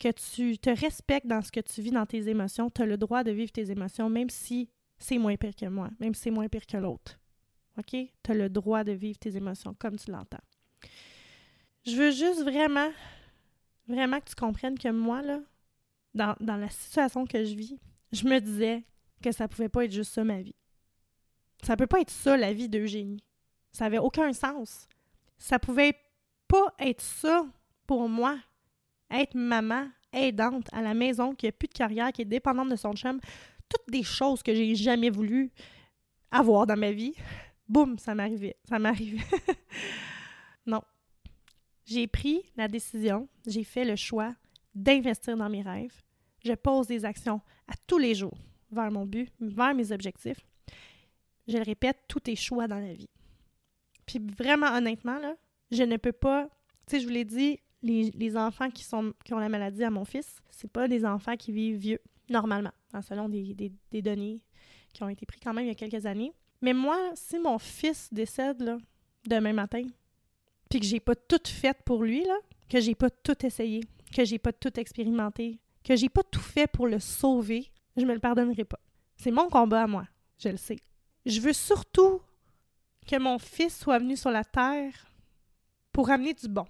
que 0.00 0.10
tu 0.10 0.58
te 0.58 0.70
respectes 0.70 1.26
dans 1.26 1.42
ce 1.42 1.52
que 1.52 1.60
tu 1.60 1.80
vis 1.80 1.90
dans 1.90 2.06
tes 2.06 2.28
émotions. 2.28 2.70
Tu 2.70 2.82
as 2.82 2.86
le 2.86 2.96
droit 2.96 3.22
de 3.24 3.30
vivre 3.30 3.52
tes 3.52 3.70
émotions, 3.70 4.10
même 4.10 4.30
si 4.30 4.68
c'est 4.98 5.18
moins 5.18 5.36
pire 5.36 5.54
que 5.54 5.66
moi, 5.66 5.90
même 6.00 6.14
si 6.14 6.22
c'est 6.22 6.30
moins 6.30 6.48
pire 6.48 6.66
que 6.66 6.76
l'autre. 6.76 7.18
OK? 7.78 7.90
Tu 7.90 8.30
as 8.30 8.34
le 8.34 8.48
droit 8.48 8.84
de 8.84 8.92
vivre 8.92 9.18
tes 9.18 9.36
émotions 9.36 9.74
comme 9.78 9.96
tu 9.96 10.10
l'entends. 10.10 10.42
Je 11.84 11.96
veux 11.96 12.10
juste 12.10 12.42
vraiment, 12.42 12.90
vraiment 13.86 14.20
que 14.20 14.28
tu 14.28 14.34
comprennes 14.34 14.78
que 14.78 14.88
moi, 14.88 15.22
là, 15.22 15.40
dans, 16.14 16.36
la 16.40 16.68
situation 16.70 17.26
que 17.26 17.44
je 17.44 17.54
vis, 17.54 17.78
je 18.12 18.24
me 18.24 18.38
disais 18.38 18.84
que 19.22 19.32
ça 19.32 19.48
pouvait 19.48 19.68
pas 19.68 19.84
être 19.84 19.92
juste 19.92 20.12
ça 20.12 20.24
ma 20.24 20.40
vie. 20.40 20.54
Ça 21.62 21.76
peut 21.76 21.86
pas 21.86 22.00
être 22.00 22.10
ça 22.10 22.36
la 22.36 22.52
vie 22.52 22.68
d'Eugénie. 22.68 23.24
Ça 23.72 23.86
avait 23.86 23.98
aucun 23.98 24.32
sens. 24.32 24.88
Ça 25.38 25.58
pouvait 25.58 25.96
pas 26.48 26.74
être 26.78 27.02
ça 27.02 27.46
pour 27.86 28.08
moi. 28.08 28.38
Être 29.10 29.34
maman, 29.34 29.88
aidante 30.12 30.66
à 30.72 30.82
la 30.82 30.94
maison, 30.94 31.34
qui 31.34 31.46
n'a 31.46 31.52
plus 31.52 31.68
de 31.68 31.74
carrière, 31.74 32.12
qui 32.12 32.22
est 32.22 32.26
dépendante 32.26 32.70
de 32.70 32.76
son 32.76 32.94
chum. 32.94 33.20
Toutes 33.68 33.90
des 33.90 34.02
choses 34.02 34.42
que 34.42 34.54
j'ai 34.54 34.74
jamais 34.74 35.10
voulu 35.10 35.50
avoir 36.30 36.66
dans 36.66 36.76
ma 36.76 36.92
vie. 36.92 37.14
Boum, 37.68 37.98
ça 37.98 38.14
m'arrivait. 38.14 38.56
Ça 38.68 38.78
m'arrivait. 38.78 39.24
non. 40.66 40.82
J'ai 41.86 42.06
pris 42.06 42.42
la 42.56 42.66
décision, 42.66 43.28
j'ai 43.46 43.64
fait 43.64 43.84
le 43.84 43.96
choix 43.96 44.34
d'investir 44.74 45.36
dans 45.36 45.50
mes 45.50 45.62
rêves. 45.62 46.02
Je 46.42 46.52
pose 46.54 46.86
des 46.86 47.04
actions 47.04 47.40
à 47.68 47.74
tous 47.86 47.98
les 47.98 48.14
jours 48.14 48.36
vers 48.70 48.90
mon 48.90 49.04
but, 49.06 49.30
vers 49.40 49.74
mes 49.74 49.92
objectifs. 49.92 50.44
Je 51.46 51.58
le 51.58 51.62
répète, 51.62 51.98
tout 52.08 52.28
est 52.28 52.36
choix 52.36 52.66
dans 52.66 52.78
la 52.78 52.92
vie. 52.92 53.10
Puis 54.06 54.18
vraiment, 54.18 54.74
honnêtement, 54.74 55.18
là, 55.18 55.36
je 55.74 55.82
ne 55.82 55.96
peux 55.96 56.12
pas. 56.12 56.48
Tu 56.86 56.96
sais, 56.96 57.00
je 57.00 57.06
vous 57.06 57.12
l'ai 57.12 57.24
dit, 57.24 57.58
les, 57.82 58.36
enfants 58.36 58.70
qui, 58.70 58.84
sont, 58.84 59.12
qui 59.24 59.34
ont 59.34 59.38
la 59.38 59.48
maladie 59.48 59.84
à 59.84 59.90
mon 59.90 60.04
fils, 60.04 60.40
c'est 60.50 60.70
pas 60.70 60.88
des 60.88 61.04
enfants 61.04 61.36
qui 61.36 61.52
vivent 61.52 61.76
vieux, 61.76 62.00
normalement, 62.30 62.72
selon 63.02 63.28
des, 63.28 63.54
des, 63.90 64.02
données 64.02 64.40
qui 64.92 65.02
ont 65.02 65.08
été 65.08 65.26
prises 65.26 65.40
quand 65.42 65.52
même 65.52 65.64
il 65.64 65.68
y 65.68 65.70
a 65.70 65.74
quelques 65.74 66.06
années. 66.06 66.32
Mais 66.62 66.72
moi, 66.72 66.96
si 67.14 67.38
mon 67.38 67.58
fils 67.58 68.08
décède 68.12 68.62
là, 68.62 68.78
demain 69.26 69.52
matin, 69.52 69.82
puis 70.70 70.80
que 70.80 70.86
j'ai 70.86 71.00
pas 71.00 71.14
tout 71.14 71.40
fait 71.46 71.76
pour 71.84 72.02
lui, 72.02 72.24
là, 72.24 72.36
que 72.68 72.80
j'ai 72.80 72.94
pas 72.94 73.10
tout 73.10 73.44
essayé, 73.44 73.82
que 74.14 74.24
j'ai 74.24 74.38
pas 74.38 74.52
tout 74.52 74.78
expérimenté, 74.80 75.58
que 75.82 75.96
j'ai 75.96 76.08
pas 76.08 76.22
tout 76.22 76.40
fait 76.40 76.66
pour 76.66 76.86
le 76.86 77.00
sauver, 77.00 77.70
je 77.96 78.04
me 78.04 78.14
le 78.14 78.20
pardonnerai 78.20 78.64
pas. 78.64 78.80
C'est 79.16 79.30
mon 79.30 79.48
combat 79.48 79.82
à 79.82 79.86
moi, 79.86 80.06
je 80.38 80.48
le 80.48 80.56
sais. 80.56 80.78
Je 81.26 81.40
veux 81.40 81.52
surtout 81.52 82.20
que 83.06 83.18
mon 83.18 83.38
fils 83.38 83.78
soit 83.78 83.98
venu 83.98 84.16
sur 84.16 84.30
la 84.30 84.44
terre 84.44 84.92
pour 85.94 86.10
amener 86.10 86.34
du 86.34 86.48
bon. 86.48 86.66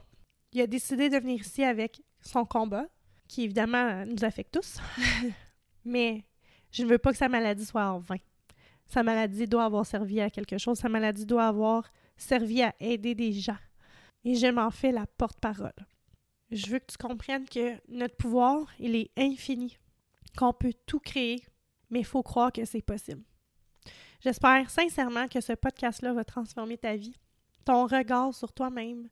Il 0.52 0.60
a 0.60 0.66
décidé 0.68 1.08
de 1.08 1.16
venir 1.16 1.40
ici 1.40 1.64
avec 1.64 2.00
son 2.20 2.44
combat, 2.44 2.86
qui 3.26 3.42
évidemment 3.42 4.04
nous 4.04 4.22
affecte 4.22 4.52
tous, 4.52 4.78
mais 5.84 6.24
je 6.70 6.84
ne 6.84 6.88
veux 6.90 6.98
pas 6.98 7.10
que 7.10 7.16
sa 7.16 7.28
maladie 7.28 7.64
soit 7.64 7.90
en 7.90 7.98
vain. 7.98 8.18
Sa 8.86 9.02
maladie 9.02 9.48
doit 9.48 9.64
avoir 9.64 9.86
servi 9.86 10.20
à 10.20 10.28
quelque 10.28 10.58
chose, 10.58 10.78
sa 10.78 10.90
maladie 10.90 11.24
doit 11.24 11.46
avoir 11.46 11.90
servi 12.18 12.62
à 12.62 12.74
aider 12.78 13.14
des 13.14 13.32
gens. 13.32 13.56
Et 14.24 14.34
je 14.34 14.46
m'en 14.46 14.70
fais 14.70 14.92
la 14.92 15.06
porte-parole. 15.06 15.72
Je 16.50 16.66
veux 16.66 16.78
que 16.78 16.92
tu 16.92 16.98
comprennes 16.98 17.48
que 17.48 17.80
notre 17.88 18.16
pouvoir, 18.16 18.66
il 18.78 18.94
est 18.94 19.10
infini, 19.16 19.78
qu'on 20.36 20.52
peut 20.52 20.74
tout 20.84 21.00
créer, 21.00 21.42
mais 21.88 22.00
il 22.00 22.06
faut 22.06 22.22
croire 22.22 22.52
que 22.52 22.64
c'est 22.66 22.82
possible. 22.82 23.24
J'espère 24.20 24.68
sincèrement 24.68 25.28
que 25.28 25.40
ce 25.40 25.54
podcast-là 25.54 26.12
va 26.12 26.24
transformer 26.24 26.76
ta 26.76 26.94
vie, 26.94 27.16
ton 27.64 27.86
regard 27.86 28.34
sur 28.34 28.52
toi-même, 28.52 29.08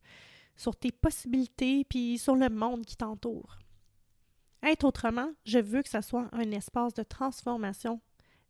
sur 0.56 0.76
tes 0.76 0.92
possibilités, 0.92 1.84
puis 1.84 2.18
sur 2.18 2.36
le 2.36 2.48
monde 2.48 2.84
qui 2.84 2.96
t'entoure. 2.96 3.58
Être 4.62 4.84
autrement, 4.84 5.32
je 5.44 5.58
veux 5.58 5.82
que 5.82 5.88
ce 5.88 6.00
soit 6.00 6.28
un 6.32 6.50
espace 6.52 6.94
de 6.94 7.02
transformation 7.02 8.00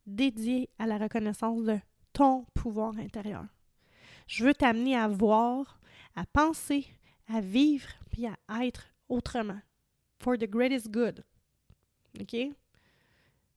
dédié 0.05 0.69
à 0.77 0.85
la 0.85 0.97
reconnaissance 0.97 1.63
de 1.63 1.79
ton 2.11 2.45
pouvoir 2.53 2.95
intérieur. 2.97 3.45
Je 4.27 4.45
veux 4.45 4.53
t'amener 4.53 4.95
à 4.95 5.07
voir, 5.07 5.79
à 6.15 6.25
penser, 6.25 6.85
à 7.27 7.41
vivre, 7.41 7.89
puis 8.11 8.27
à 8.27 8.65
être 8.65 8.87
autrement. 9.09 9.59
For 10.19 10.37
the 10.37 10.47
greatest 10.47 10.91
good. 10.91 11.23
OK? 12.19 12.35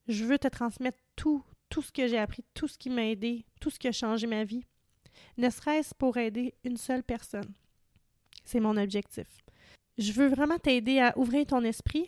Je 0.09 0.24
veux 0.24 0.38
te 0.38 0.48
transmettre 0.48 0.98
tout, 1.14 1.44
tout 1.68 1.82
ce 1.82 1.92
que 1.92 2.06
j'ai 2.06 2.18
appris, 2.18 2.44
tout 2.54 2.68
ce 2.68 2.78
qui 2.78 2.90
m'a 2.90 3.06
aidé, 3.06 3.44
tout 3.61 3.70
ce 3.70 3.78
qui 3.78 3.88
a 3.88 3.92
changé 3.92 4.26
ma 4.26 4.44
vie 4.44 4.64
ne 5.37 5.50
serait-ce 5.50 5.94
pour 5.94 6.16
aider 6.16 6.55
une 6.64 6.76
seule 6.76 7.02
personne. 7.02 7.52
C'est 8.44 8.61
mon 8.61 8.76
objectif. 8.76 9.26
Je 9.98 10.12
veux 10.12 10.29
vraiment 10.29 10.59
t'aider 10.59 11.00
à 11.00 11.16
ouvrir 11.18 11.46
ton 11.46 11.62
esprit 11.62 12.07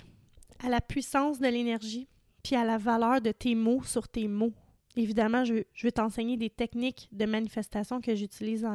à 0.65 0.69
la 0.69 0.81
puissance 0.81 1.39
de 1.39 1.47
l'énergie, 1.47 2.09
puis 2.43 2.57
à 2.57 2.65
la 2.65 2.79
valeur 2.79 3.21
de 3.21 3.33
tes 3.33 3.55
mots 3.55 3.83
sur 3.83 4.09
tes 4.09 4.29
mots. 4.29 4.53
Évidemment, 4.97 5.45
je, 5.45 5.65
vais 5.83 5.93
t'enseigner 5.93 6.37
des 6.37 6.51
techniques 6.51 7.09
de 7.13 7.25
manifestation 7.27 8.01
que 8.01 8.15
j'utilise 8.15 8.67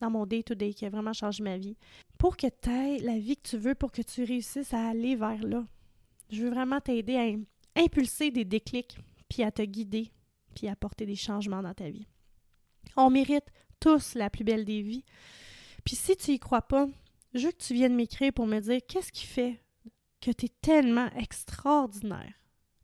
dans 0.00 0.10
mon 0.10 0.26
day-to-day, 0.26 0.74
qui 0.74 0.84
a 0.84 0.90
vraiment 0.90 1.12
changé 1.12 1.42
ma 1.42 1.56
vie. 1.56 1.76
Pour 2.18 2.36
que 2.36 2.46
tu 2.46 2.70
aies 2.70 2.98
la 2.98 3.18
vie 3.18 3.36
que 3.36 3.48
tu 3.48 3.56
veux, 3.56 3.74
pour 3.74 3.92
que 3.92 4.02
tu 4.02 4.24
réussisses 4.24 4.74
à 4.74 4.88
aller 4.88 5.16
vers 5.16 5.42
là. 5.42 5.64
Je 6.30 6.42
veux 6.42 6.50
vraiment 6.50 6.80
t'aider 6.80 7.16
à 7.16 7.80
impulser 7.80 8.30
des 8.30 8.44
déclics, 8.44 8.98
puis 9.28 9.42
à 9.42 9.50
te 9.50 9.62
guider, 9.62 10.10
puis 10.54 10.68
à 10.68 10.72
apporter 10.72 11.06
des 11.06 11.16
changements 11.16 11.62
dans 11.62 11.74
ta 11.74 11.88
vie. 11.88 12.06
On 12.96 13.10
mérite 13.10 13.46
tous 13.80 14.14
la 14.14 14.30
plus 14.30 14.44
belle 14.44 14.64
des 14.64 14.82
vies. 14.82 15.04
Puis 15.84 15.96
si 15.96 16.16
tu 16.16 16.32
y 16.32 16.38
crois 16.38 16.62
pas, 16.62 16.88
je 17.34 17.46
veux 17.46 17.52
que 17.52 17.62
tu 17.62 17.74
viennes 17.74 17.94
m'écrire 17.94 18.32
pour 18.32 18.46
me 18.46 18.60
dire 18.60 18.80
qu'est-ce 18.86 19.12
qui 19.12 19.26
fait 19.26 19.62
que 20.20 20.30
tu 20.30 20.46
es 20.46 20.52
tellement 20.60 21.08
extraordinaire 21.16 22.32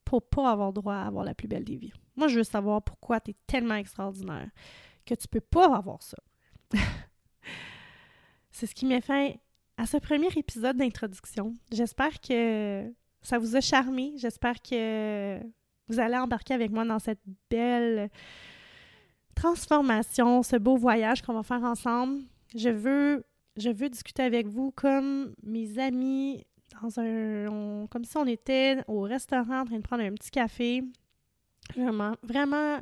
pour 0.04 0.22
pas 0.22 0.50
avoir 0.50 0.72
droit 0.72 0.94
à 0.94 1.06
avoir 1.06 1.24
la 1.24 1.34
plus 1.34 1.48
belle 1.48 1.64
des 1.64 1.76
vies. 1.76 1.92
Moi, 2.16 2.28
je 2.28 2.38
veux 2.38 2.44
savoir 2.44 2.82
pourquoi 2.82 3.20
tu 3.20 3.32
es 3.32 3.36
tellement 3.46 3.74
extraordinaire 3.74 4.48
que 5.04 5.14
tu 5.14 5.28
peux 5.28 5.40
pas 5.40 5.74
avoir 5.76 6.02
ça. 6.02 6.16
C'est 8.50 8.66
ce 8.66 8.74
qui 8.74 8.86
m'a 8.86 9.00
fait 9.00 9.38
à 9.76 9.86
ce 9.86 9.98
premier 9.98 10.28
épisode 10.36 10.78
d'introduction. 10.78 11.54
J'espère 11.70 12.20
que 12.20 12.90
ça 13.20 13.38
vous 13.38 13.56
a 13.56 13.60
charmé. 13.60 14.14
J'espère 14.16 14.62
que 14.62 15.38
vous 15.88 16.00
allez 16.00 16.16
embarquer 16.16 16.54
avec 16.54 16.70
moi 16.70 16.84
dans 16.84 16.98
cette 16.98 17.20
belle 17.50 18.10
transformation, 19.36 20.42
ce 20.42 20.56
beau 20.56 20.76
voyage 20.76 21.22
qu'on 21.22 21.34
va 21.34 21.44
faire 21.44 21.62
ensemble. 21.62 22.22
Je 22.56 22.70
veux, 22.70 23.24
je 23.56 23.70
veux 23.70 23.88
discuter 23.88 24.22
avec 24.22 24.48
vous 24.48 24.72
comme 24.72 25.34
mes 25.44 25.78
amis, 25.78 26.44
dans 26.82 26.98
un, 26.98 27.86
comme 27.86 28.04
si 28.04 28.16
on 28.16 28.26
était 28.26 28.78
au 28.88 29.02
restaurant 29.02 29.60
en 29.60 29.64
train 29.64 29.76
de 29.76 29.82
prendre 29.82 30.02
un 30.02 30.14
petit 30.14 30.30
café. 30.30 30.82
Vraiment, 31.76 32.14
vraiment 32.22 32.80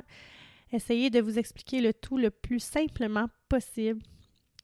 essayer 0.71 1.09
de 1.09 1.21
vous 1.21 1.37
expliquer 1.37 1.81
le 1.81 1.93
tout 1.93 2.17
le 2.17 2.31
plus 2.31 2.59
simplement 2.59 3.27
possible. 3.49 4.01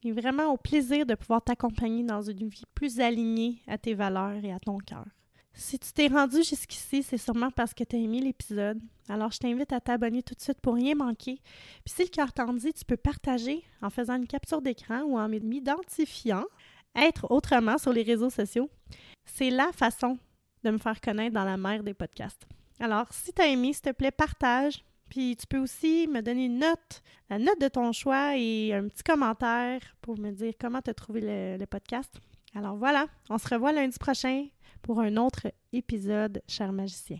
Et 0.04 0.12
vraiment 0.12 0.52
au 0.52 0.58
plaisir 0.58 1.06
de 1.06 1.14
pouvoir 1.14 1.44
t'accompagner 1.44 2.04
dans 2.04 2.24
une 2.24 2.48
vie 2.48 2.66
plus 2.74 3.00
alignée 3.00 3.62
à 3.68 3.78
tes 3.78 3.94
valeurs 3.94 4.44
et 4.44 4.52
à 4.52 4.60
ton 4.60 4.78
cœur. 4.80 5.06
Si 5.54 5.78
tu 5.78 5.92
t'es 5.92 6.08
rendu 6.08 6.38
jusqu'ici, 6.38 7.04
c'est 7.04 7.18
sûrement 7.18 7.52
parce 7.52 7.74
que 7.74 7.84
tu 7.84 7.96
as 7.96 8.00
aimé 8.00 8.22
l'épisode. 8.22 8.80
Alors, 9.10 9.32
je 9.32 9.40
t'invite 9.40 9.74
à 9.74 9.82
t'abonner 9.82 10.24
tout 10.24 10.34
de 10.34 10.42
suite 10.42 10.62
pour 10.62 10.76
rien 10.76 10.96
manquer. 10.96 11.40
Puis 11.84 11.94
si 11.94 12.04
le 12.04 12.10
cœur 12.10 12.32
t'en 12.32 12.54
dit, 12.54 12.74
tu 12.74 12.86
peux 12.86 12.98
partager 12.98 13.64
en 13.82 13.90
faisant 13.90 14.16
une 14.16 14.28
capture 14.28 14.62
d'écran 14.62 15.02
ou 15.02 15.18
en 15.20 15.28
m'identifiant 15.28 16.46
être 16.96 17.30
autrement 17.32 17.78
sur 17.78 17.94
les 17.94 18.04
réseaux 18.04 18.30
sociaux. 18.30 18.70
C'est 19.26 19.50
la 19.50 19.72
façon 19.74 20.18
de 20.64 20.72
me 20.72 20.78
faire 20.78 21.02
connaître 21.02 21.34
dans 21.34 21.44
la 21.44 21.58
mer 21.58 21.84
des 21.84 21.94
podcasts. 21.94 22.46
Alors, 22.80 23.08
si 23.12 23.34
tu 23.34 23.42
as 23.42 23.48
aimé, 23.48 23.74
s'il 23.74 23.84
te 23.84 23.92
plaît, 23.92 24.12
partage. 24.12 24.84
Puis 25.10 25.36
tu 25.36 25.46
peux 25.46 25.58
aussi 25.58 26.08
me 26.08 26.22
donner 26.22 26.46
une 26.46 26.60
note, 26.60 27.02
la 27.30 27.38
note 27.38 27.60
de 27.60 27.68
ton 27.68 27.92
choix 27.92 28.38
et 28.38 28.74
un 28.74 28.88
petit 28.88 29.04
commentaire 29.04 29.82
pour 30.02 30.18
me 30.18 30.32
dire 30.32 30.54
comment 30.60 30.82
tu 30.82 30.90
as 30.90 30.94
trouvé 30.94 31.20
le, 31.20 31.58
le 31.58 31.66
podcast. 31.66 32.14
Alors 32.56 32.78
voilà, 32.78 33.08
on 33.30 33.38
se 33.38 33.48
revoit 33.50 33.74
lundi 33.74 33.98
prochain 34.00 34.46
pour 34.82 35.00
un 35.00 35.18
autre 35.18 35.48
épisode, 35.74 36.42
cher 36.48 36.72
magicien. 36.72 37.20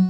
thank 0.00 0.09